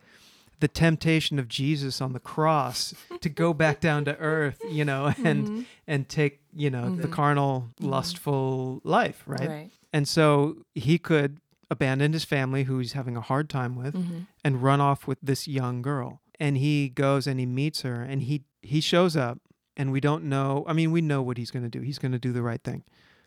[0.60, 5.12] the temptation of Jesus on the cross to go back down to earth, you know,
[5.24, 5.66] and Mhm.
[5.88, 7.12] and take, you know, the Mhm.
[7.12, 7.90] carnal, Mhm.
[7.90, 9.50] lustful life, right?
[9.50, 9.72] Right.
[9.94, 14.20] And so he could abandon his family who he's having a hard time with hmm
[14.46, 16.20] and run off with this young girl.
[16.38, 19.40] And he goes and he meets her and he he shows up
[19.78, 21.80] and we don't know I mean we know what he's going to do.
[21.80, 22.84] He's going to do the right thing.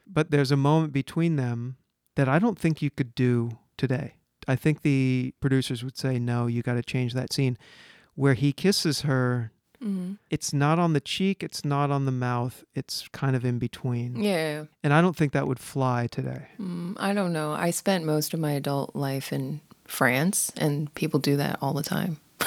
[0.06, 1.76] But there's a moment between them
[2.16, 4.16] that I don't think you could do today.
[4.46, 7.56] I think the producers would say no, you got to change that scene
[8.14, 9.52] where he kisses her
[10.30, 14.22] It's not on the cheek, it's not on the mouth, it's kind of in between.
[14.22, 14.64] Yeah.
[14.82, 16.48] And I don't think that would fly today.
[16.60, 17.52] Mm, I don't know.
[17.52, 21.82] I spent most of my adult life in France, and people do that all the
[21.82, 22.18] time.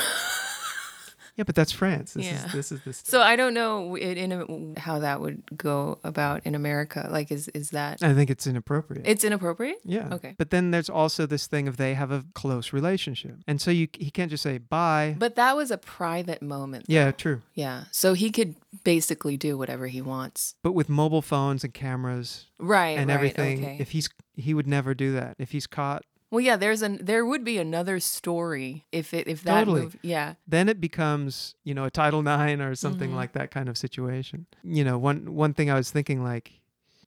[1.39, 2.13] Yeah, but that's France.
[2.13, 2.45] This Yeah.
[2.45, 3.01] is this is this.
[3.05, 4.31] So I don't know in, in
[4.75, 7.07] a, how that would go about in America.
[7.09, 9.07] Like, is is that I think it's inappropriate.
[9.07, 9.77] it's inappropriate?
[9.85, 10.09] yeah.
[10.11, 10.35] Okay.
[10.37, 13.87] But then there's also this thing of they have a close relationship, and so you
[13.93, 15.15] he can't just say bye.
[15.17, 16.85] But that was a private moment.
[16.89, 17.41] yeah, true.
[17.53, 17.85] Yeah.
[17.91, 20.55] So he could basically do whatever he wants.
[20.61, 22.97] But with mobile phones and cameras Right.
[22.99, 23.77] and right, everything, Okay.
[23.79, 25.35] if he's he would never do that.
[25.39, 26.55] If he's caught, well, yeah.
[26.57, 29.89] There's an there would be another story if it if that Totally.
[30.01, 30.35] Yeah.
[30.47, 33.15] then it becomes you know a Title IX or something Mhm.
[33.15, 34.45] like that kind of situation.
[34.63, 36.53] You know, one one thing I was thinking like,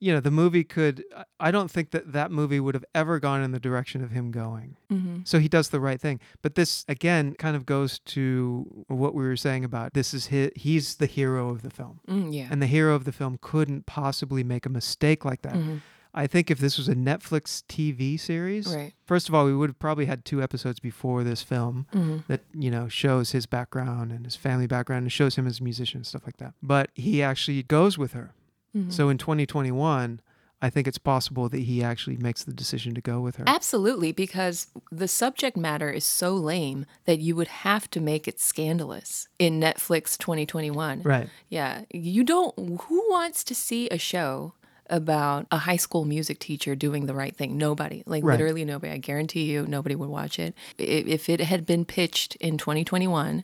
[0.01, 1.05] you know, the movie could.
[1.39, 4.31] I- don't think that that movie would have ever gone in the direction of him
[4.33, 4.77] going.
[4.91, 5.19] Mm-hmm.
[5.25, 6.19] So he does the right thing.
[6.41, 10.51] But this again kind of goes to what we were saying about this is his,
[10.57, 12.01] he's the hero of the film.
[12.09, 12.49] Mm, yeah.
[12.51, 15.55] And the hero of the film couldn't possibly make a mistake like that.
[15.55, 15.81] Mhm.
[16.15, 18.93] I think if this was a Netflix TV series, Right.
[19.07, 22.43] first of all, we would have probably had two episodes before this film hmm that,
[22.53, 25.99] you know, shows his background and his family background and shows him as a musician
[25.99, 26.55] and stuff like that.
[26.63, 28.35] But he actually goes with her.
[28.77, 28.91] Mm-hmm.
[28.91, 30.21] So in 2021,
[30.65, 33.45] I think it's possible that he actually makes the decision to go with her.
[33.49, 38.39] Absolutely, because the subject matter is so lame that you would have to make it
[38.39, 41.03] scandalous in Netflix 2021.
[41.03, 41.29] Right.
[41.49, 41.83] Yeah.
[41.91, 44.55] You don't, who wants to see a show
[44.93, 47.59] about a high school music teacher doing the right thing?
[47.59, 48.05] Nobody.
[48.07, 48.35] Like, Right.
[48.35, 48.93] literally nobody.
[48.93, 50.55] I guarantee you, nobody would watch it.
[50.79, 53.43] If it had been pitched in 2021,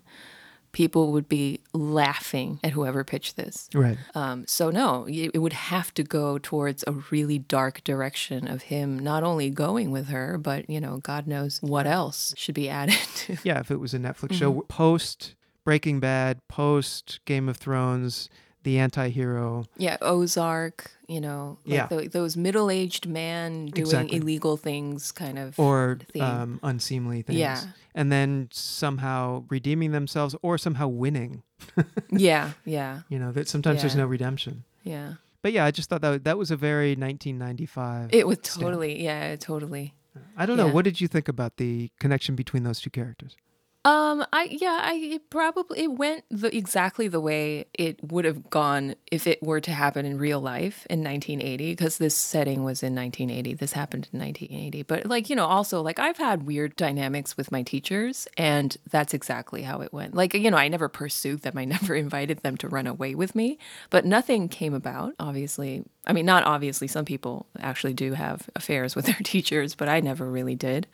[0.70, 3.68] people would be laughing at whoever pitched this.
[3.74, 3.96] Right.
[4.14, 8.98] Um, so no, it would have to go towards a really dark direction of him
[8.98, 12.98] not only going with her, but you know, God knows what else should be added
[13.16, 13.38] to.
[13.42, 14.34] Yeah, if it was a Netflix Mm-hmm.
[14.36, 15.34] show post
[15.64, 18.28] Breaking Bad, post Game of Thrones,
[18.64, 19.64] the anti-hero.
[19.76, 21.86] Yeah, Ozark, you know, like Yeah.
[21.86, 24.16] tho- those middle-aged man doing Exactly.
[24.18, 25.58] illegal things, kind of.
[25.58, 27.38] or um, unseemly things.
[27.38, 27.60] Yeah.
[27.94, 31.42] And then somehow redeeming themselves or somehow winning.
[32.10, 34.64] yeah, yeah, You know, that sometimes there's no redemption.
[34.84, 35.14] yeah.
[35.40, 38.10] But yeah, I just thought that that was a very 1995.
[38.12, 38.60] It was stamp.
[38.60, 39.94] totally, yeah, totally.
[40.36, 40.66] I don't know.
[40.68, 43.36] What did you think about the connection between those two characters?
[43.84, 48.50] Um, I yeah, I it probably it went the, exactly the way it would have
[48.50, 52.82] gone if it were to happen in real life in 1980 because this setting was
[52.82, 53.54] in 1980.
[53.54, 54.82] This happened in 1980.
[54.82, 59.14] But like, you know, also like I've had weird dynamics with my teachers and that's
[59.14, 60.12] exactly how it went.
[60.12, 61.56] Like, you know, I never pursued them.
[61.56, 63.58] I never invited them to run away with me,
[63.90, 65.84] but nothing came about, obviously.
[66.04, 66.88] I mean, not obviously.
[66.88, 70.88] Some people actually do have affairs with their teachers, but I never really did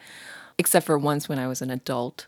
[0.58, 2.26] except for once when I was an adult.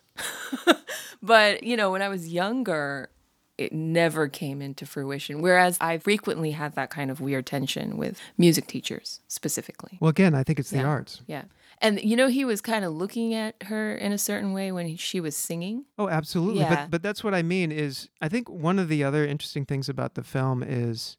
[1.23, 3.11] but, you know, when I was younger,
[3.59, 5.41] it never came into fruition.
[5.41, 9.99] Whereas I frequently had that kind of weird tension with music teachers specifically.
[10.01, 10.87] Well, again, I think it's the Yeah.
[10.87, 11.23] arts.
[11.27, 11.45] Yeah.
[11.83, 14.87] And, you know, he was kind of looking at her in a certain way when
[14.87, 15.85] he, she was singing.
[15.99, 16.61] Oh, absolutely.
[16.61, 16.85] Yeah.
[16.87, 19.89] But but that's what I mean is I think one of the other interesting things
[19.89, 21.19] about the film is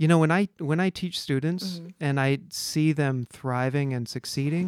[0.00, 1.88] you know when I when I teach students Mm-hmm.
[2.06, 4.66] and I see them thriving and succeeding,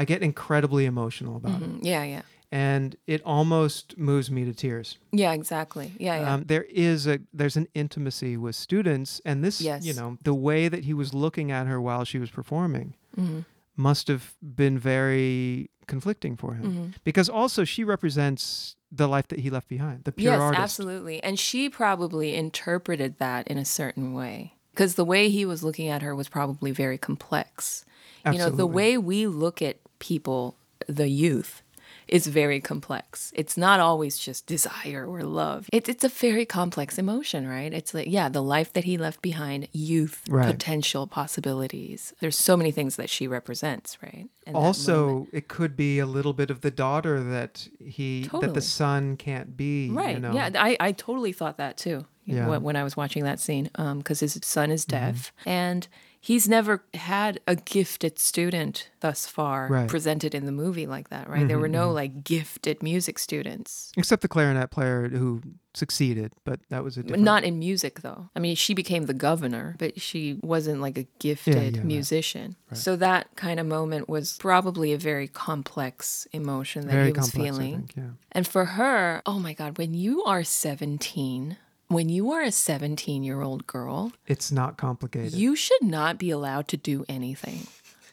[0.00, 1.70] I get incredibly emotional about it.
[1.70, 2.22] Mm, Yeah, yeah.
[2.52, 4.98] And it almost moves me to tears.
[5.22, 5.88] Yeah, exactly.
[5.98, 6.32] Yeah, yeah.
[6.34, 10.68] Um, there is a there's an intimacy with students and this you know the way
[10.68, 13.40] that he was looking at her while she was performing Mm-hmm.
[13.76, 16.86] must have been very conflicting for him Mm-hmm.
[17.04, 21.22] because also she represents the life that he left behind the pure yes, artist absolutely.
[21.22, 25.88] And she probably interpreted that in a certain way because the way he was looking
[25.88, 27.86] at her was probably very complex.
[28.26, 28.44] Absolutely.
[28.44, 31.62] You know, the way we look at people, the youth,
[32.08, 33.32] is very complex.
[33.34, 35.66] It's not always just desire or love.
[35.72, 37.72] It, it's a very complex emotion, right?
[37.72, 40.46] It's like, yeah, the life that he left behind, youth, Right.
[40.46, 42.12] potential possibilities.
[42.20, 44.28] There's so many things that she represents, right?
[44.46, 44.64] Moment.
[44.66, 49.16] also it could be a little bit of the daughter that he that the son
[49.16, 50.14] can't be Right.
[50.14, 52.04] you know Yeah, I, I totally thought that too.
[52.26, 52.46] Yeah.
[52.46, 52.64] Mm-hmm.
[52.64, 55.12] When, I was watching that scene, um, because his son is mm-hmm.
[55.12, 55.86] deaf and
[56.26, 59.88] he's never had a gifted student thus far Right.
[59.88, 61.46] presented in the movie like that, right?
[61.46, 61.94] There mm-hmm, were no mm-hmm.
[61.94, 63.92] like gifted music students.
[63.96, 65.40] except the clarinet player who
[65.72, 68.28] succeeded but that was a different Not in music though.
[68.34, 71.84] I mean, she became the governor, but she wasn't like a gifted yeah, right.
[71.84, 72.56] musician.
[72.72, 77.30] So that kind of moment was probably a very complex emotion that very he was
[77.30, 77.76] complex feeling.
[77.76, 81.56] Think, yeah And for her, oh my God, when you are 17,
[81.88, 86.30] when you are a 17 year old girl, it's not complicated you should not be
[86.30, 87.66] allowed to do anything.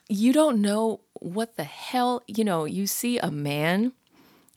[0.09, 3.93] You don't know what the hell, you know, you see a man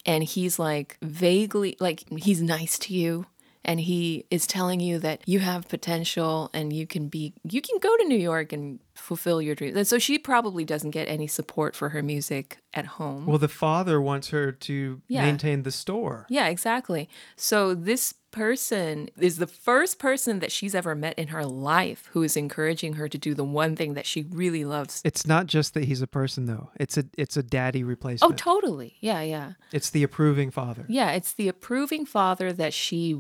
[0.05, 3.27] and he's like vaguely, like he's nice to you
[3.65, 7.79] and he is telling you that you have potential and you can be you can
[7.79, 9.77] go to New York and fulfill your dreams.
[9.77, 13.25] And so she probably doesn't get any support for her music at home.
[13.25, 15.23] Well, the father wants her to Yeah.
[15.23, 16.27] maintain the store.
[16.29, 17.09] Yeah, exactly.
[17.37, 22.23] So this person is the first person that she's ever met in her life who
[22.25, 25.01] is encouraging her to do the one thing that she really loves.
[25.05, 26.71] It's not just that he's a person though.
[26.79, 28.33] It's a it's a daddy oh, replacement.
[28.33, 28.97] Oh, totally.
[29.01, 29.53] Yeah, yeah.
[29.73, 30.85] it's the approving father.
[30.89, 33.17] Yeah, it's the approving father that she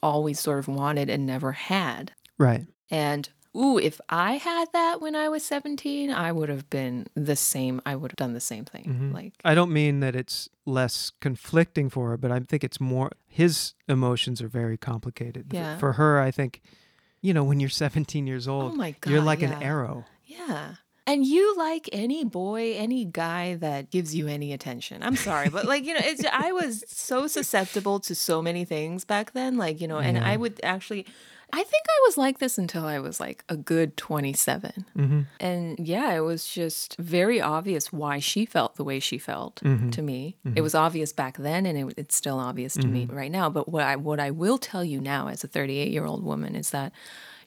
[0.00, 2.12] always sort of wanted and never had.
[2.38, 2.66] Right.
[2.88, 7.36] And ooh, if I had that when I was 17, I would have been the
[7.36, 7.80] same.
[7.86, 8.84] I would have done the same thing.
[8.84, 9.14] Mhm.
[9.14, 13.10] Like, I don't mean that it's less conflicting for her, but I think it's more
[13.26, 15.46] his emotions are very complicated.
[15.50, 15.78] For- Yeah.
[15.78, 16.62] For her, I think,
[17.22, 19.10] you know, when you're 17 years oh old, my God.
[19.10, 19.52] you're like yeah.
[19.56, 20.04] an arrow.
[20.24, 20.74] Yeah.
[21.06, 25.02] And you like any boy, any guy that gives you any attention.
[25.02, 29.04] I'm sorry, but like, you know, it's I was so susceptible to so many things
[29.04, 30.26] back then, like, you know, and Yeah.
[30.26, 31.04] I would actually
[31.56, 34.84] I think I was like this until I was like a good 27.
[34.96, 39.60] hmm And yeah, it was just very obvious why she felt the way she felt
[39.62, 39.92] Mhm.
[39.92, 40.36] to me.
[40.44, 40.54] Mhm.
[40.56, 43.14] It was obvious back then, and it, it's still obvious to me Mhm.
[43.14, 43.48] right now.
[43.50, 46.56] But what I what I will tell you now, as a 38 year old woman,
[46.56, 46.92] is that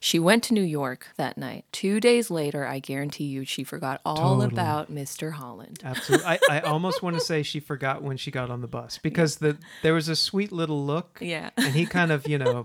[0.00, 1.64] she went to New York that night.
[1.72, 4.46] Two days later, I guarantee you, she forgot all Totally.
[4.46, 5.32] about Mr.
[5.32, 5.80] Holland.
[5.84, 6.24] Absolutely.
[6.24, 9.36] I, I almost want to say she forgot when she got on the bus because
[9.38, 11.50] the there was a sweet little look Yeah.
[11.56, 12.64] and he kind of, you know,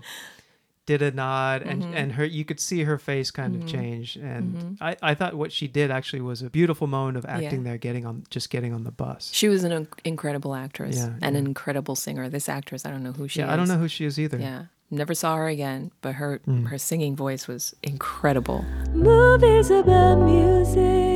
[0.86, 1.94] did a nod and, Mhm.
[1.94, 3.62] and her you could see her face kind Mhm.
[3.62, 4.16] of change.
[4.16, 4.76] And Mhm.
[4.80, 7.70] I, I thought what she did actually was a beautiful moment of acting Yeah.
[7.70, 9.30] there, getting on just getting on the bus.
[9.32, 11.40] She was an incredible actress Yeah, and yeah.
[11.40, 12.28] an incredible singer.
[12.28, 13.52] This actress, I don't know who she yeah, is.
[13.52, 14.38] I don't know who she is either.
[14.38, 14.64] Yeah.
[14.90, 16.66] Never saw her again, but her Mm.
[16.68, 18.64] her singing voice was incredible.
[18.92, 21.13] Movies about music.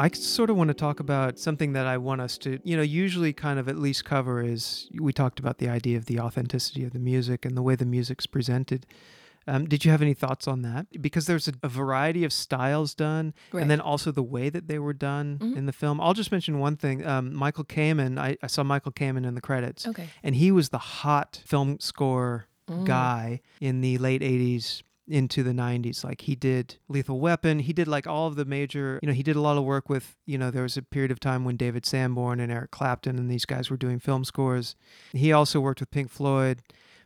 [0.00, 2.82] I sort of want to talk about something that I want us to, you know,
[2.82, 6.84] usually kind of at least cover is we talked about the idea of the authenticity
[6.84, 8.86] of the music and the way the music's presented.
[9.46, 10.86] Um, did you have any thoughts on that?
[11.00, 13.62] Because there's a, a variety of styles done, Right.
[13.62, 15.56] and then also the way that they were done Mhm.
[15.56, 16.00] in the film.
[16.00, 17.04] I'll just mention one thing.
[17.06, 20.08] Um, Michael Kamen, I, I saw Michael Kamen in the credits, Okay.
[20.22, 22.84] and he was the hot film score Mm.
[22.84, 27.58] guy in the late 80s into the 90s like he did lethal weapon.
[27.58, 29.88] He did like all of the major you know he did a lot of work
[29.88, 33.18] with you know there was a period of time when david sanborn and eric clapton
[33.18, 34.76] and these guys were doing film scores.
[35.12, 36.62] He also worked with pink floyd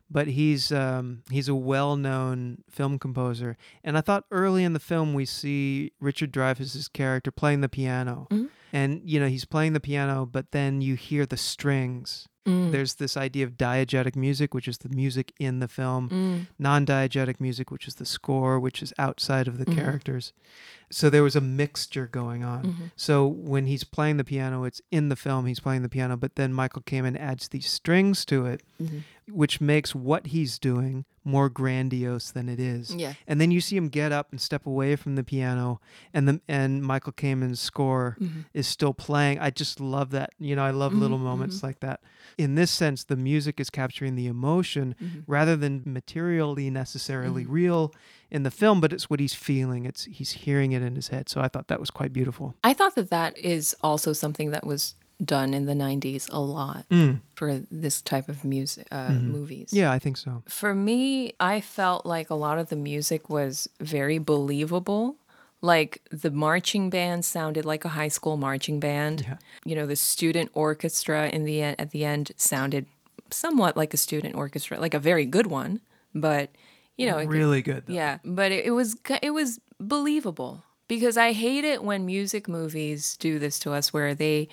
[0.07, 3.57] but he's um, he's a well-known film composer.
[3.83, 8.27] And i thought early in the film we see richard dreyfuss's character playing the piano.
[8.31, 8.49] Mhm.
[8.71, 12.71] and you know he's playing the piano but then you hear the strings Mm.
[12.71, 16.47] there's this idea of diegetic music, which is the music in the film, Mm.
[16.59, 19.75] non diegetic music, which is the score, which is outside of the Mhm.
[19.75, 20.31] characters.
[20.91, 22.63] So there was a mixture going on.
[22.63, 22.91] Mhm.
[22.95, 26.35] So when he's playing the piano, it's in the film, he's playing the piano, but
[26.35, 29.01] then Michael Kamen adds these strings to it, Mhm.
[29.27, 32.93] which makes what he's doing more grandiose than it is.
[32.93, 33.13] Yeah.
[33.25, 35.81] And then you see him get up and step away from the piano,
[36.13, 38.45] and the and Michael Kamen's score Mhm.
[38.53, 39.39] is still playing.
[39.39, 40.33] I just love that.
[40.37, 42.01] You know, I love little Mhm, moments like that.
[42.37, 45.23] In this sense, the music is capturing the emotion Mhm.
[45.27, 47.49] rather than materially necessarily Mhm.
[47.51, 47.93] real
[48.31, 49.85] in the film, but it's what he's feeling.
[49.85, 51.29] It's he's hearing it in his head.
[51.29, 52.55] So I thought that was quite beautiful.
[52.63, 56.85] I thought that that is also something that was done in the 90s a lot
[56.89, 57.21] Mm.
[57.35, 59.23] for this type of music uh, Mhm.
[59.27, 59.69] movies.
[59.71, 60.43] Yeah, I think so.
[60.45, 65.15] For me, I felt like a lot of the music was very believable.
[65.65, 69.21] Like the marching band sounded like a high school marching band.
[69.27, 69.37] Yeah.
[69.65, 72.85] You know, the student orchestra in the end, at the end sounded
[73.31, 75.81] somewhat like a student orchestra, like a very good one,
[76.13, 76.49] but
[76.97, 77.83] you know, could- really good.
[77.87, 77.93] though.
[77.93, 83.17] yeah, but it, it was it was believable because I hate it when music movies
[83.17, 84.47] do this to us where they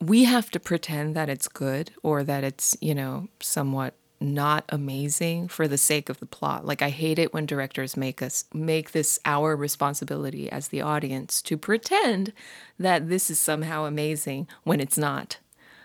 [0.00, 5.48] we have to pretend that it's good or that it's, you know, somewhat not amazing
[5.48, 6.64] for the sake of the plot.
[6.66, 11.40] Like I hate it when directors make us make this our responsibility as the audience
[11.42, 12.32] to pretend
[12.78, 15.38] that this is somehow amazing when it's not.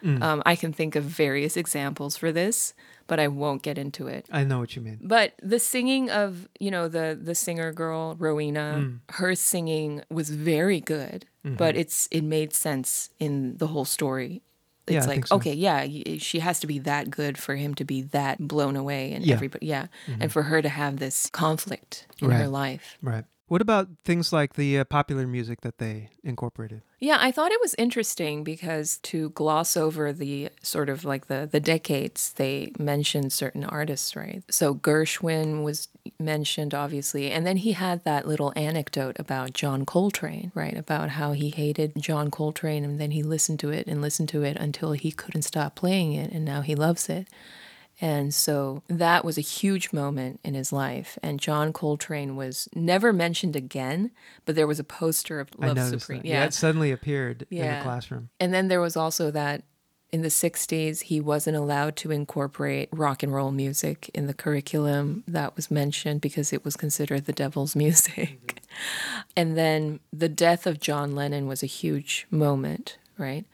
[0.06, 2.74] Um, I can think of various examples for this,
[3.08, 4.28] but I won't get into it.
[4.30, 5.00] I know what you mean.
[5.02, 9.00] But the singing of, you know, the the singer girl, Rowena, Mm.
[9.16, 11.56] her singing was very good, Mm-hmm.
[11.56, 14.42] but it's it made sense in the whole story.
[14.88, 15.38] It's Yeah, like, so.
[15.38, 19.14] okay, yeah, she has to be that good for him to be that blown away
[19.14, 19.36] and Yeah.
[19.36, 19.38] Mm-hmm.
[19.38, 19.88] everybody yeah,
[20.20, 22.98] and for her to have this conflict in her life.
[23.02, 23.24] Right.
[23.48, 26.82] What about things like the uh, popular music that they incorporated?
[27.00, 31.48] Yeah, I thought it was interesting because to gloss over the sort of like the
[31.52, 34.44] the decades, they mentioned certain artists, right?
[34.50, 40.54] So Gershwin was mentioned obviously, and then he had that little anecdote about John Coltrane,
[40.56, 40.78] right?
[40.78, 44.44] About how he hated John Coltrane and then he listened to it and listened to
[44.44, 47.28] it until he couldn't stop playing it and now he loves it.
[48.02, 51.18] And so that was a huge moment in his life.
[51.22, 54.12] And John Coltrane was never mentioned again,
[54.46, 56.22] but there was a poster of Love Supreme.
[56.22, 56.28] that.
[56.28, 56.46] Yeah.
[56.46, 58.30] it suddenly appeared in the classroom.
[58.40, 59.64] And then there was also that
[60.14, 65.24] in the 60s, he wasn't allowed to incorporate rock and roll music in the curriculum
[65.28, 68.16] that was mentioned because it was considered the devil's music.
[68.64, 69.22] Mm-hmm.
[69.36, 73.46] and then the death of John Lennon was a huge moment, right?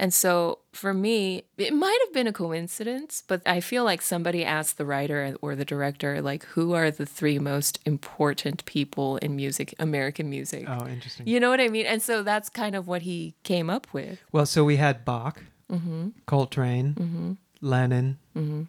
[0.00, 4.44] And so for me, it might have been a coincidence, but I feel like somebody
[4.44, 9.34] asked the writer or the director, like, who are the three most important people in
[9.34, 10.64] music, American music?
[10.68, 11.26] Oh, interesting.
[11.26, 11.84] You know what I mean?
[11.86, 14.20] And so that's kind of what he came up with.
[14.30, 16.08] Well, so we had Bach, Mm-hmm.
[16.26, 18.18] Coltrane, Lennon,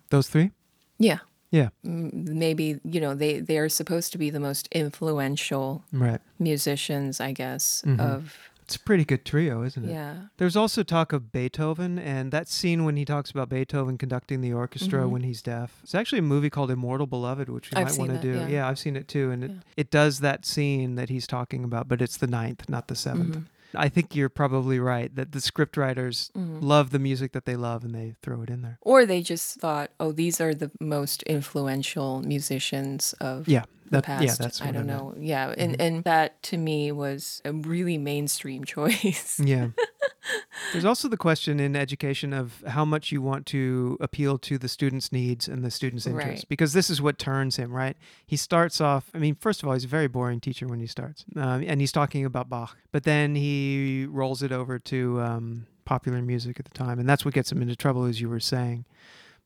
[0.10, 0.52] those three?
[0.98, 1.20] Yeah.
[1.52, 6.22] Yeah, Maybe, you know, they, they are supposed to be the most influential right.
[6.38, 8.00] musicians, I guess, Mhm.
[8.00, 8.38] of,
[8.70, 9.92] It's a pretty good trio, isn't it?
[9.92, 10.16] yeah.
[10.38, 14.54] There's also talk of Beethoven, and that scene when he talks about Beethoven conducting the
[14.54, 15.10] orchestra Mhm.
[15.10, 15.80] when he's deaf.
[15.82, 18.46] It's actually a movie called Immortal Beloved, which we I've might want to do.
[18.48, 18.68] yeah.
[18.68, 19.58] I've seen it too, and it, Yeah.
[19.76, 23.36] it does that scene that he's talking about, but it's the ninth, not the 7th
[23.38, 23.46] Mhm.
[23.76, 26.58] I think you're probably right that the script writers Mhm.
[26.64, 28.80] love the music that they love, and they throw it in there.
[28.82, 34.24] Or they just thought, oh, these are the most influential musicians of Yeah, that, past.
[34.24, 35.14] yeah, that's I don't know.
[35.20, 35.54] Yeah.
[35.58, 35.82] And, Mhm.
[35.82, 39.40] and that to me was a really mainstream choice.
[39.44, 39.70] Yeah.
[40.74, 44.68] There's also the question in education of how much you want to appeal to the
[44.68, 46.50] student's needs and the student's interests, Right.
[46.50, 47.98] because this is what turns him, right?
[48.28, 50.86] He starts off, I mean, first of all, he's a very boring teacher when he
[50.88, 55.66] starts, um, and he's talking about Bach, but then he rolls it over to um,
[55.86, 58.40] popular music at the time, and that's what gets him into trouble, as you were
[58.42, 58.86] saying.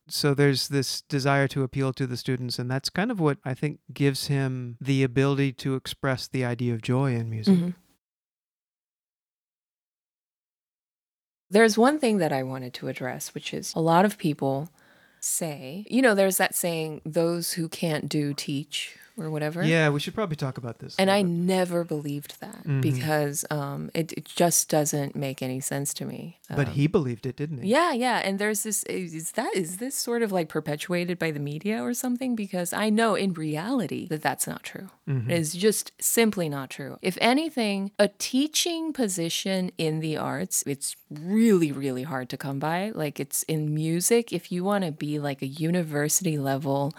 [0.06, 3.54] So there's this desire to appeal to the students, and that's kind of what I
[3.54, 7.54] think gives him the ability to express the idea of joy in music.
[7.58, 7.74] Mhm.
[11.50, 14.70] There's one thing that I wanted to address, which is a lot of people
[15.20, 19.62] say, you know, there's that saying, those who can't do teach or whatever.
[19.64, 20.96] Yeah, we should probably talk about this.
[20.98, 21.30] And I bit.
[21.30, 22.80] never believed that Mhm.
[22.82, 26.38] because um, it, it just doesn't make any sense to me.
[26.48, 27.68] But Um, he believed it, didn't he?
[27.70, 31.40] Yeah, yeah, and there's this is that is this sort of like perpetuated by the
[31.40, 34.88] media or something because I know in reality that that's not true.
[35.08, 35.30] Mhm.
[35.30, 36.98] It's just simply not true.
[37.00, 42.90] If anything, a teaching position in the arts, it's really really hard to come by.
[42.94, 46.92] Like it's in music, if you want to be like a university level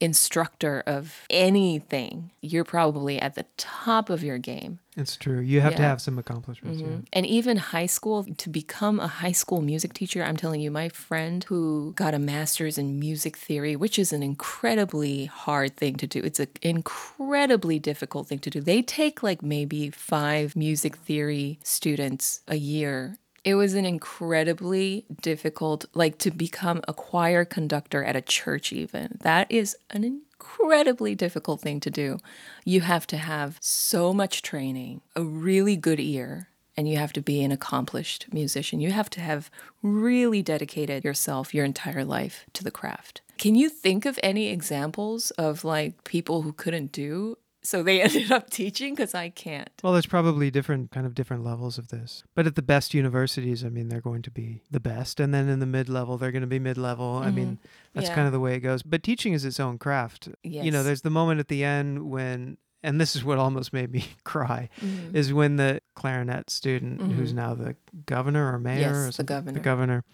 [0.00, 4.78] instructor of anything, you're probably at the top of your game.
[4.96, 5.38] It's true.
[5.38, 6.82] You have to have some accomplishments.
[6.82, 7.06] Mhm.
[7.12, 10.88] And even high school, to become a high school music teacher, I'm telling you, my
[10.88, 16.06] friend who got a master's in music theory, which is an incredibly hard thing to
[16.06, 18.60] do, it's an incredibly difficult thing to do.
[18.60, 23.18] They take like maybe five music theory students a year.
[23.44, 29.18] It was an incredibly difficult, like to become a choir conductor at a church, even.
[29.20, 32.18] That is an incredibly difficult thing to do.
[32.64, 37.20] You have to have so much training, a really good ear, and you have to
[37.20, 38.80] be an accomplished musician.
[38.80, 39.50] You have to have
[39.82, 43.20] really dedicated yourself your entire life to the craft.
[43.36, 47.36] Can you think of any examples of like people who couldn't do
[47.68, 49.68] so they ended up teaching because I can't.
[49.82, 52.24] Well, there's probably different kind of different levels of this.
[52.34, 55.48] But at the best universities, I mean, they're going to be the best, and then
[55.48, 57.20] in the mid level, they're going to be mid level.
[57.22, 57.58] I mean,
[57.94, 58.14] that's Yeah.
[58.14, 58.82] kind of the way it goes.
[58.82, 60.28] But teaching is its own craft.
[60.42, 63.90] You know, there's the moment at the end when, and this is what almost made
[63.92, 65.14] me cry, Mhm.
[65.14, 67.36] is when the clarinet student, who's Mhm.
[67.36, 69.52] now the governor or mayor Yes, or the governor.
[69.58, 70.04] the governor,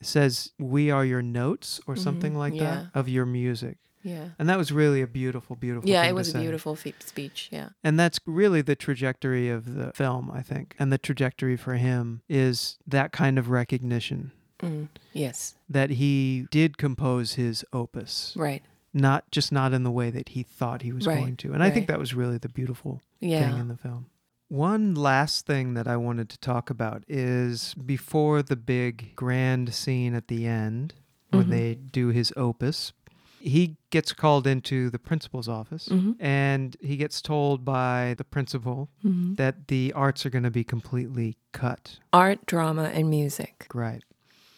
[0.00, 2.64] says, "We are your notes" or something Mhm, like yeah.
[2.64, 3.78] that of your music.
[4.06, 4.28] Yeah.
[4.38, 5.90] And that was really a beautiful, beautiful.
[5.90, 7.48] Yeah, it was a beautiful fe- speech.
[7.50, 7.70] Yeah.
[7.82, 10.76] And that's really the trajectory of the film, I think.
[10.78, 14.30] And the trajectory for him is that kind of recognition
[14.60, 14.88] Mm.
[15.12, 15.56] Yes.
[15.68, 18.62] that he did compose his opus, Right.
[18.94, 21.52] not just not in the way that he thought he was Right, going to.
[21.52, 24.06] And I think that was really the beautiful thing in the film.
[24.48, 30.14] One last thing that I wanted to talk about is before the big grand scene
[30.14, 30.94] at the end,
[31.30, 31.50] when Mhm.
[31.50, 32.92] they do his opus,
[33.38, 36.16] he gets called into the principal's office Mhm.
[36.18, 39.36] and he gets told by the principal Mhm.
[39.36, 41.98] that the arts are going to be completely cut.
[42.12, 43.66] Art, drama, and music.
[43.74, 44.02] Right.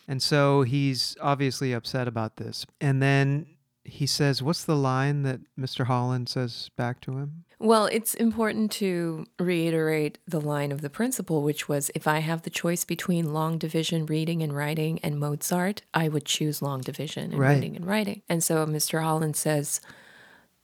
[0.06, 2.64] And so he's obviously upset about this.
[2.80, 3.46] And then
[3.88, 5.86] he says, What's the line that Mr.
[5.86, 7.44] Holland says back to him?
[7.60, 12.42] Well, it's important to reiterate the line of the principal, which was if I have
[12.42, 17.32] the choice between long division reading and writing and Mozart, I would choose long division
[17.32, 17.54] and Right.
[17.54, 18.22] reading and writing.
[18.28, 19.02] And so Mr.
[19.02, 19.80] Holland says,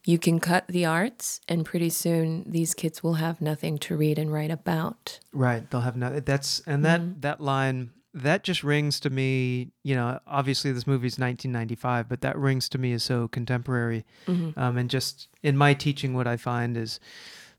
[0.05, 4.17] You can cut the arts, and pretty soon these kids will have nothing to read
[4.19, 5.19] and write about.
[5.33, 5.69] Right.
[5.69, 6.21] They'll have nothing.
[6.25, 7.19] that's and that Mm-hmm.
[7.21, 12.37] that line that just rings to me, you know, obviously this movie's 1995, but that
[12.37, 14.05] rings to me as so contemporary.
[14.25, 14.57] Mhm.
[14.57, 16.99] Um, and just in my teaching, what I find is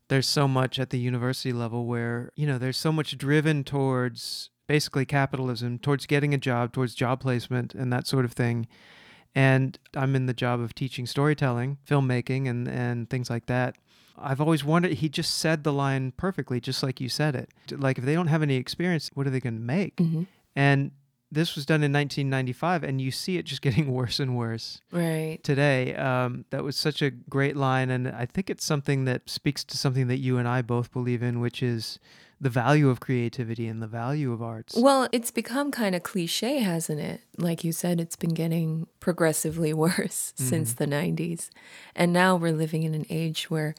[0.07, 4.49] there's so much at the university level where, you know, there's so much driven towards
[4.65, 8.67] basically capitalism, towards getting a job, towards job placement and that sort of thing.
[9.35, 13.75] And I'm in the job of teaching storytelling, filmmaking, and, and things like that.
[14.17, 17.51] I've always wondered, he just said the line perfectly, just like you said it.
[17.71, 19.97] Like, if they don't have any experience, what are they going to make?
[19.97, 20.25] Mhm.
[20.57, 20.89] And
[21.31, 25.37] this was done in 1995, and you see it just getting worse and worse Right.
[25.43, 25.93] today.
[25.95, 29.77] Um, that was such a great line, and I think it's something that speaks to
[29.77, 31.99] something that you and I both believe in, which is
[32.41, 34.75] the value of creativity and the value of arts.
[34.75, 37.21] Well, it's become kind of cliche, hasn't it?
[37.37, 41.49] Like you said, it's been getting progressively worse since the 90s.
[41.95, 43.75] And now we're living in an age where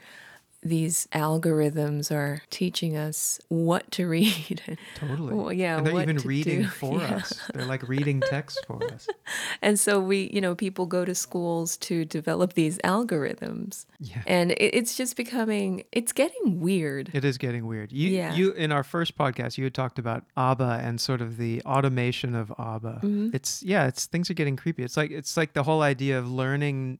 [0.62, 4.78] these algorithms are teaching us what to read.
[4.96, 5.32] totally.
[5.34, 6.68] Well, yeah, and they're even reading do.
[6.80, 7.16] for Yeah.
[7.16, 7.32] us.
[7.54, 9.06] They're like reading text for us.
[9.62, 13.86] and so we, you know, people go to schools to develop these algorithms.
[14.00, 14.22] Yeah.
[14.26, 17.10] And it, it's just becoming, it's getting weird.
[17.12, 17.92] It is getting weird.
[17.92, 18.34] You, Yeah.
[18.34, 22.34] you in our first podcast, you had talked about ABBA and sort of the automation
[22.34, 23.00] of ABBA.
[23.04, 23.28] Mm-hmm.
[23.32, 24.82] It's yeah, it's things are getting creepy.
[24.82, 26.98] It's like it's like the whole idea of learning,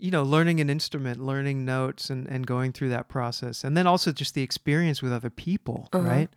[0.00, 3.86] you know, learning an instrument, learning notes, and and going through that process, and then
[3.86, 6.04] also just the experience with other people, Uh-huh.
[6.08, 6.30] right?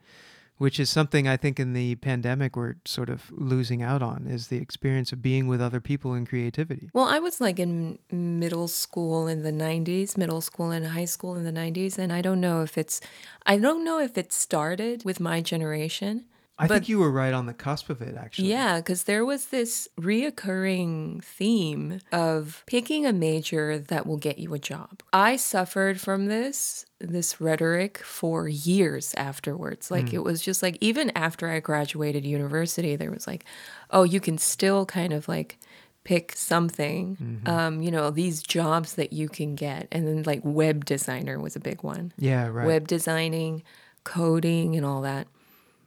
[0.60, 4.48] Which is something I think in the pandemic we're sort of losing out on is
[4.48, 6.90] the experience of being with other people in creativity.
[6.94, 11.36] Well, I was like in middle school in the 90s, middle school and high school
[11.36, 13.02] in the 90s, and I don't know if it's
[13.48, 16.26] I don't know if it started with my generation.
[16.64, 18.50] I But- think you were right on the cusp of it, actually.
[18.50, 24.54] Yeah, because there was this reoccurring theme of picking a major that will get you
[24.54, 25.02] a job.
[25.12, 29.92] I suffered from this this rhetoric for years afterwards.
[29.92, 33.44] Like it was just like even after I graduated university, there was like,
[33.92, 35.58] oh, you can still kind of like
[36.06, 40.84] pick something um you know these jobs that you can get and then like web
[40.84, 42.48] designer was a big one Yeah.
[42.48, 42.68] Right.
[42.68, 43.64] web designing,
[44.04, 45.28] coding, and all that.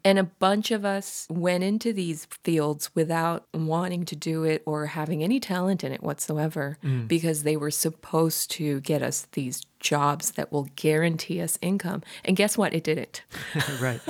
[0.06, 4.86] And a bunch of us went into these fields without wanting to do it or
[4.86, 7.08] having any talent in it whatsoever mm.
[7.08, 12.04] because they were supposed to get us these jobs that will guarantee us income.
[12.24, 12.72] And guess what?
[12.72, 13.24] It didn't.
[13.80, 14.00] right.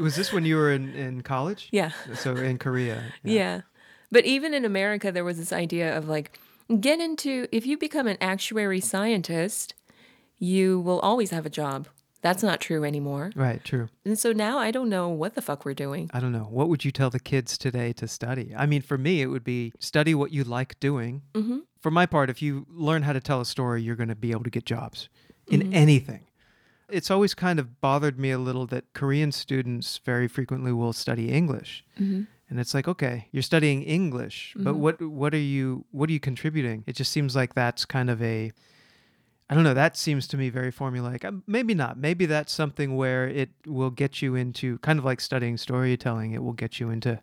[0.00, 1.68] Was this when you were in, in college?
[1.70, 1.92] Yeah.
[2.16, 3.04] So in Korea.
[3.22, 3.60] Yeah.
[4.10, 6.36] But even in America, there was this idea of like,
[6.80, 9.74] get into, if you become an actuary scientist,
[10.40, 11.86] you will always have a job.
[12.24, 13.32] That's not true anymore.
[13.36, 13.90] Right, true.
[14.06, 16.10] And so now I don't know what the fuck we're doing.
[16.14, 16.48] I don't know.
[16.48, 18.54] What would you tell the kids today to study?
[18.56, 21.20] I mean, for me, it would be study what you like doing.
[21.34, 21.58] Mm-hmm.
[21.82, 24.30] For my part, if you learn how to tell a story, you're going to be
[24.30, 25.10] able to get jobs
[25.48, 25.74] in mm-hmm.
[25.74, 26.20] anything.
[26.88, 31.30] It's always kind of bothered me a little that Korean students very frequently will study
[31.30, 31.84] English.
[32.00, 32.22] Mm-hmm.
[32.48, 34.80] And it's like, okay, you're studying English, but mm-hmm.
[34.80, 36.84] what what are you what are you contributing?
[36.86, 38.52] It just seems like that's kind of a
[39.50, 39.74] I don't know.
[39.74, 41.24] That seems to me very formulaic.
[41.24, 41.98] Um, Maybe not.
[41.98, 46.32] Maybe that's something where it will get you into kind of like studying storytelling.
[46.32, 47.20] It will get you into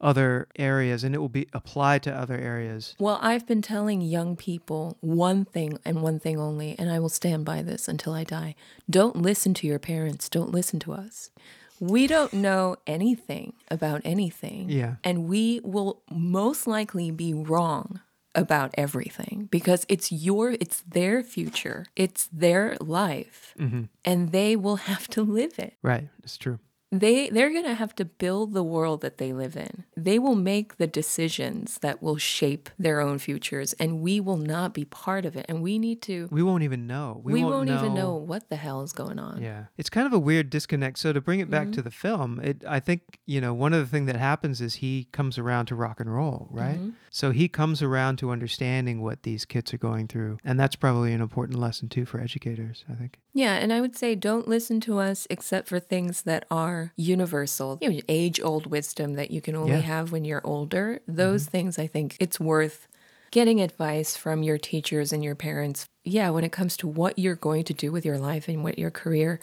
[0.00, 2.94] other areas and it will be applied to other areas.
[2.98, 7.10] Well, I've been telling young people one thing and one thing only, and I will
[7.10, 8.54] stand by this until I die.
[8.88, 10.28] Don't listen to your parents.
[10.28, 11.30] Don't listen to us.
[11.80, 14.68] We don't know anything about anything.
[14.68, 14.96] Yeah.
[15.02, 18.00] And we will most likely be wrong
[18.34, 21.86] about everything because it's your it's their future.
[21.96, 23.54] It's their life.
[23.58, 23.84] Mm-hmm.
[24.04, 25.74] And they will have to live it.
[25.82, 26.08] Right.
[26.22, 26.58] It's true.
[26.92, 29.84] They they're going to have to build the world that they live in.
[29.96, 34.74] They will make the decisions that will shape their own futures and we will not
[34.74, 37.20] be part of it and we need to We won't even know.
[37.22, 39.40] we, won't, even know what the hell is going on.
[39.40, 39.66] Yeah.
[39.78, 40.98] It's kind of a weird disconnect.
[40.98, 41.72] So to bring it back mm-hmm.
[41.72, 44.76] to the film, it I think, you know, one of the things that happens is
[44.76, 46.76] he comes around to rock and roll, right?
[46.76, 46.90] Mm-hmm.
[47.10, 50.38] So he comes around to understanding what these kids are going through.
[50.44, 53.18] And that's probably an important lesson too for educators, I think.
[53.32, 57.78] Yeah, and I would say don't listen to us except for things that are universal,
[57.80, 59.78] you know, age old wisdom that you can only Yeah.
[59.78, 59.86] Mm-hmm.
[59.92, 61.00] have when you're older.
[61.06, 62.88] Those things I think it's worth
[63.30, 65.86] getting advice from your teachers and your parents.
[66.04, 68.78] Yeah, when it comes to what you're going to do with your life and what
[68.78, 69.38] your career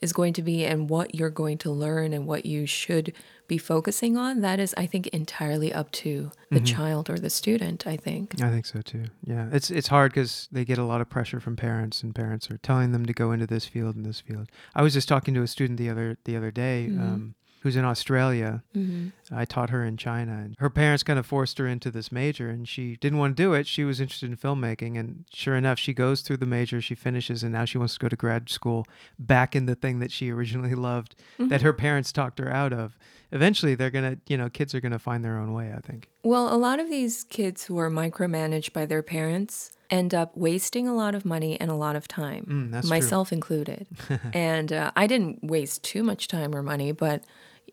[0.00, 3.12] is going to be and what you're going to learn and what you should
[3.48, 6.64] be focusing on, that is, I think, entirely up to the Mm-hmm.
[6.66, 8.40] child or the student, I think.
[8.42, 9.04] I think so too.
[9.24, 12.50] Yeah, it's it's hard because they get a lot of pressure from parents, and parents
[12.50, 14.48] are telling them to go into this field and this field.
[14.74, 17.84] I was just talking to a student the other the other day, um, who's in
[17.84, 18.62] Australia.
[18.74, 22.12] hmm I taught her in China, and her parents kind of forced her into this
[22.12, 23.66] major, and she didn't want to do it.
[23.66, 27.42] She was interested in filmmaking, and sure enough, she goes through the major, she finishes,
[27.42, 28.86] and now she wants to go to grad school
[29.18, 32.96] back in the thing that she originally loved, that her parents talked her out of.
[33.30, 35.72] Eventually, they're gonna, you know, kids are gonna find their own way.
[35.74, 36.08] I think.
[36.22, 40.86] Well, a lot of these kids who are micromanaged by their parents end up wasting
[40.86, 42.96] a lot of money and a lot of time, Mm, that's true.
[42.98, 43.86] myself included.
[44.34, 47.24] and uh, I didn't waste too much time or money, but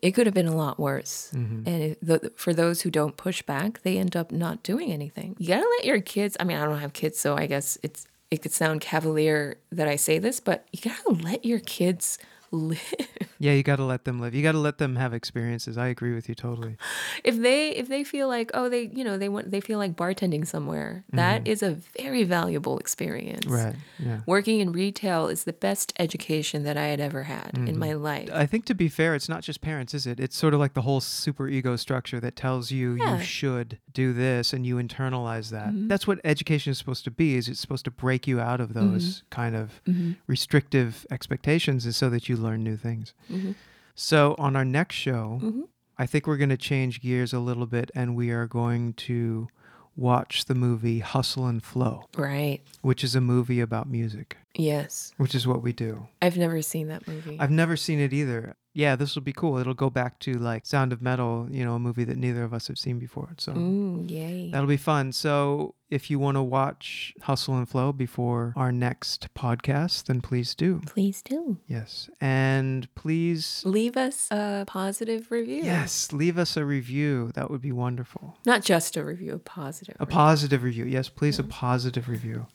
[0.02, 1.30] it could have been a lot worse.
[1.34, 1.68] Mm-hmm.
[1.68, 5.36] And it, the, for those who don't push back, they end up not doing anything.
[5.38, 6.36] You gotta let your kids.
[6.40, 9.88] I mean, I don't have kids, so I guess it's it could sound cavalier that
[9.88, 12.18] I say this, but you gotta let your kids
[12.50, 12.94] live.
[13.42, 14.34] Yeah, you got to let them live.
[14.34, 15.78] You got to let them have experiences.
[15.78, 16.76] I agree with you totally.
[17.24, 19.96] if they if they feel like oh they you know they want they feel like
[19.96, 23.54] bartending somewhere that is a very valuable experience Mm-hmm.
[23.54, 23.74] Right.
[23.98, 24.20] Yeah.
[24.26, 28.02] working in retail is the best education that i had ever had in my Mm-hmm.
[28.02, 30.20] life I think to be fair, it's not just parents, is it?
[30.20, 33.16] It's sort of like the whole super ego structure that tells you Yeah.
[33.18, 35.68] you should do this and you internalize that.
[35.68, 35.88] Mm-hmm.
[35.88, 37.36] That's what education is supposed to be.
[37.36, 39.28] Is it's supposed to break you out of those Mm-hmm.
[39.30, 39.80] kind of
[40.26, 43.14] restrictive expectations and so that you learn new things.
[43.30, 43.52] Mm-hmm.
[43.94, 45.66] So on our next show,
[45.98, 49.48] I think we're going to change gears a little bit and we are going to
[49.96, 55.34] watch the movie Hustle and Flow, right which is a movie about music, yes which
[55.34, 56.06] is what we do.
[56.22, 58.56] i've never seen that movie I've never seen it either.
[58.80, 59.58] Yeah, this will be cool.
[59.58, 62.52] It'll go back to like Sound of Metal, you know, a movie that neither of
[62.54, 63.28] us have seen before.
[63.38, 65.12] So Ooh, yay that'll be fun.
[65.12, 70.54] So if you want to watch Hustle and Flow before our next podcast, then please
[70.54, 70.80] do.
[70.86, 72.08] please do Yes.
[72.20, 77.32] And please, leave us a positive review yes, leave us a review.
[77.34, 78.38] That would be wonderful.
[78.46, 80.14] not just a review a positive A review.
[80.16, 80.84] positive review.
[80.86, 82.46] Yes, please, a positive review.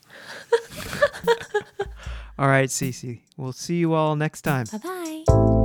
[2.38, 3.20] all right, Cece.
[3.36, 4.66] We'll see you all next time.
[4.72, 5.55] bye-bye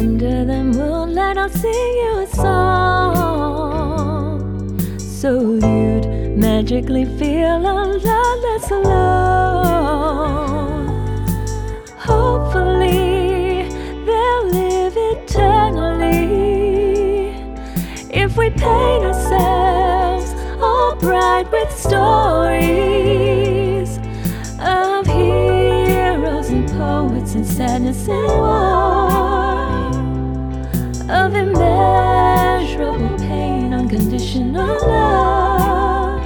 [0.00, 3.68] Under the moonlight, I'll sing you a song.
[4.98, 6.06] So you'd
[6.38, 9.66] magically feel a lot less alone.
[11.98, 13.68] Hopefully,
[14.06, 16.16] they'll live eternally.
[18.08, 20.32] If we paint ourselves
[20.62, 22.70] all bright with stories
[24.58, 29.29] of heroes and poets and sadness and war
[31.10, 36.22] of immeasurable pain, unconditional love.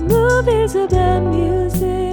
[0.00, 2.07] Movies about music.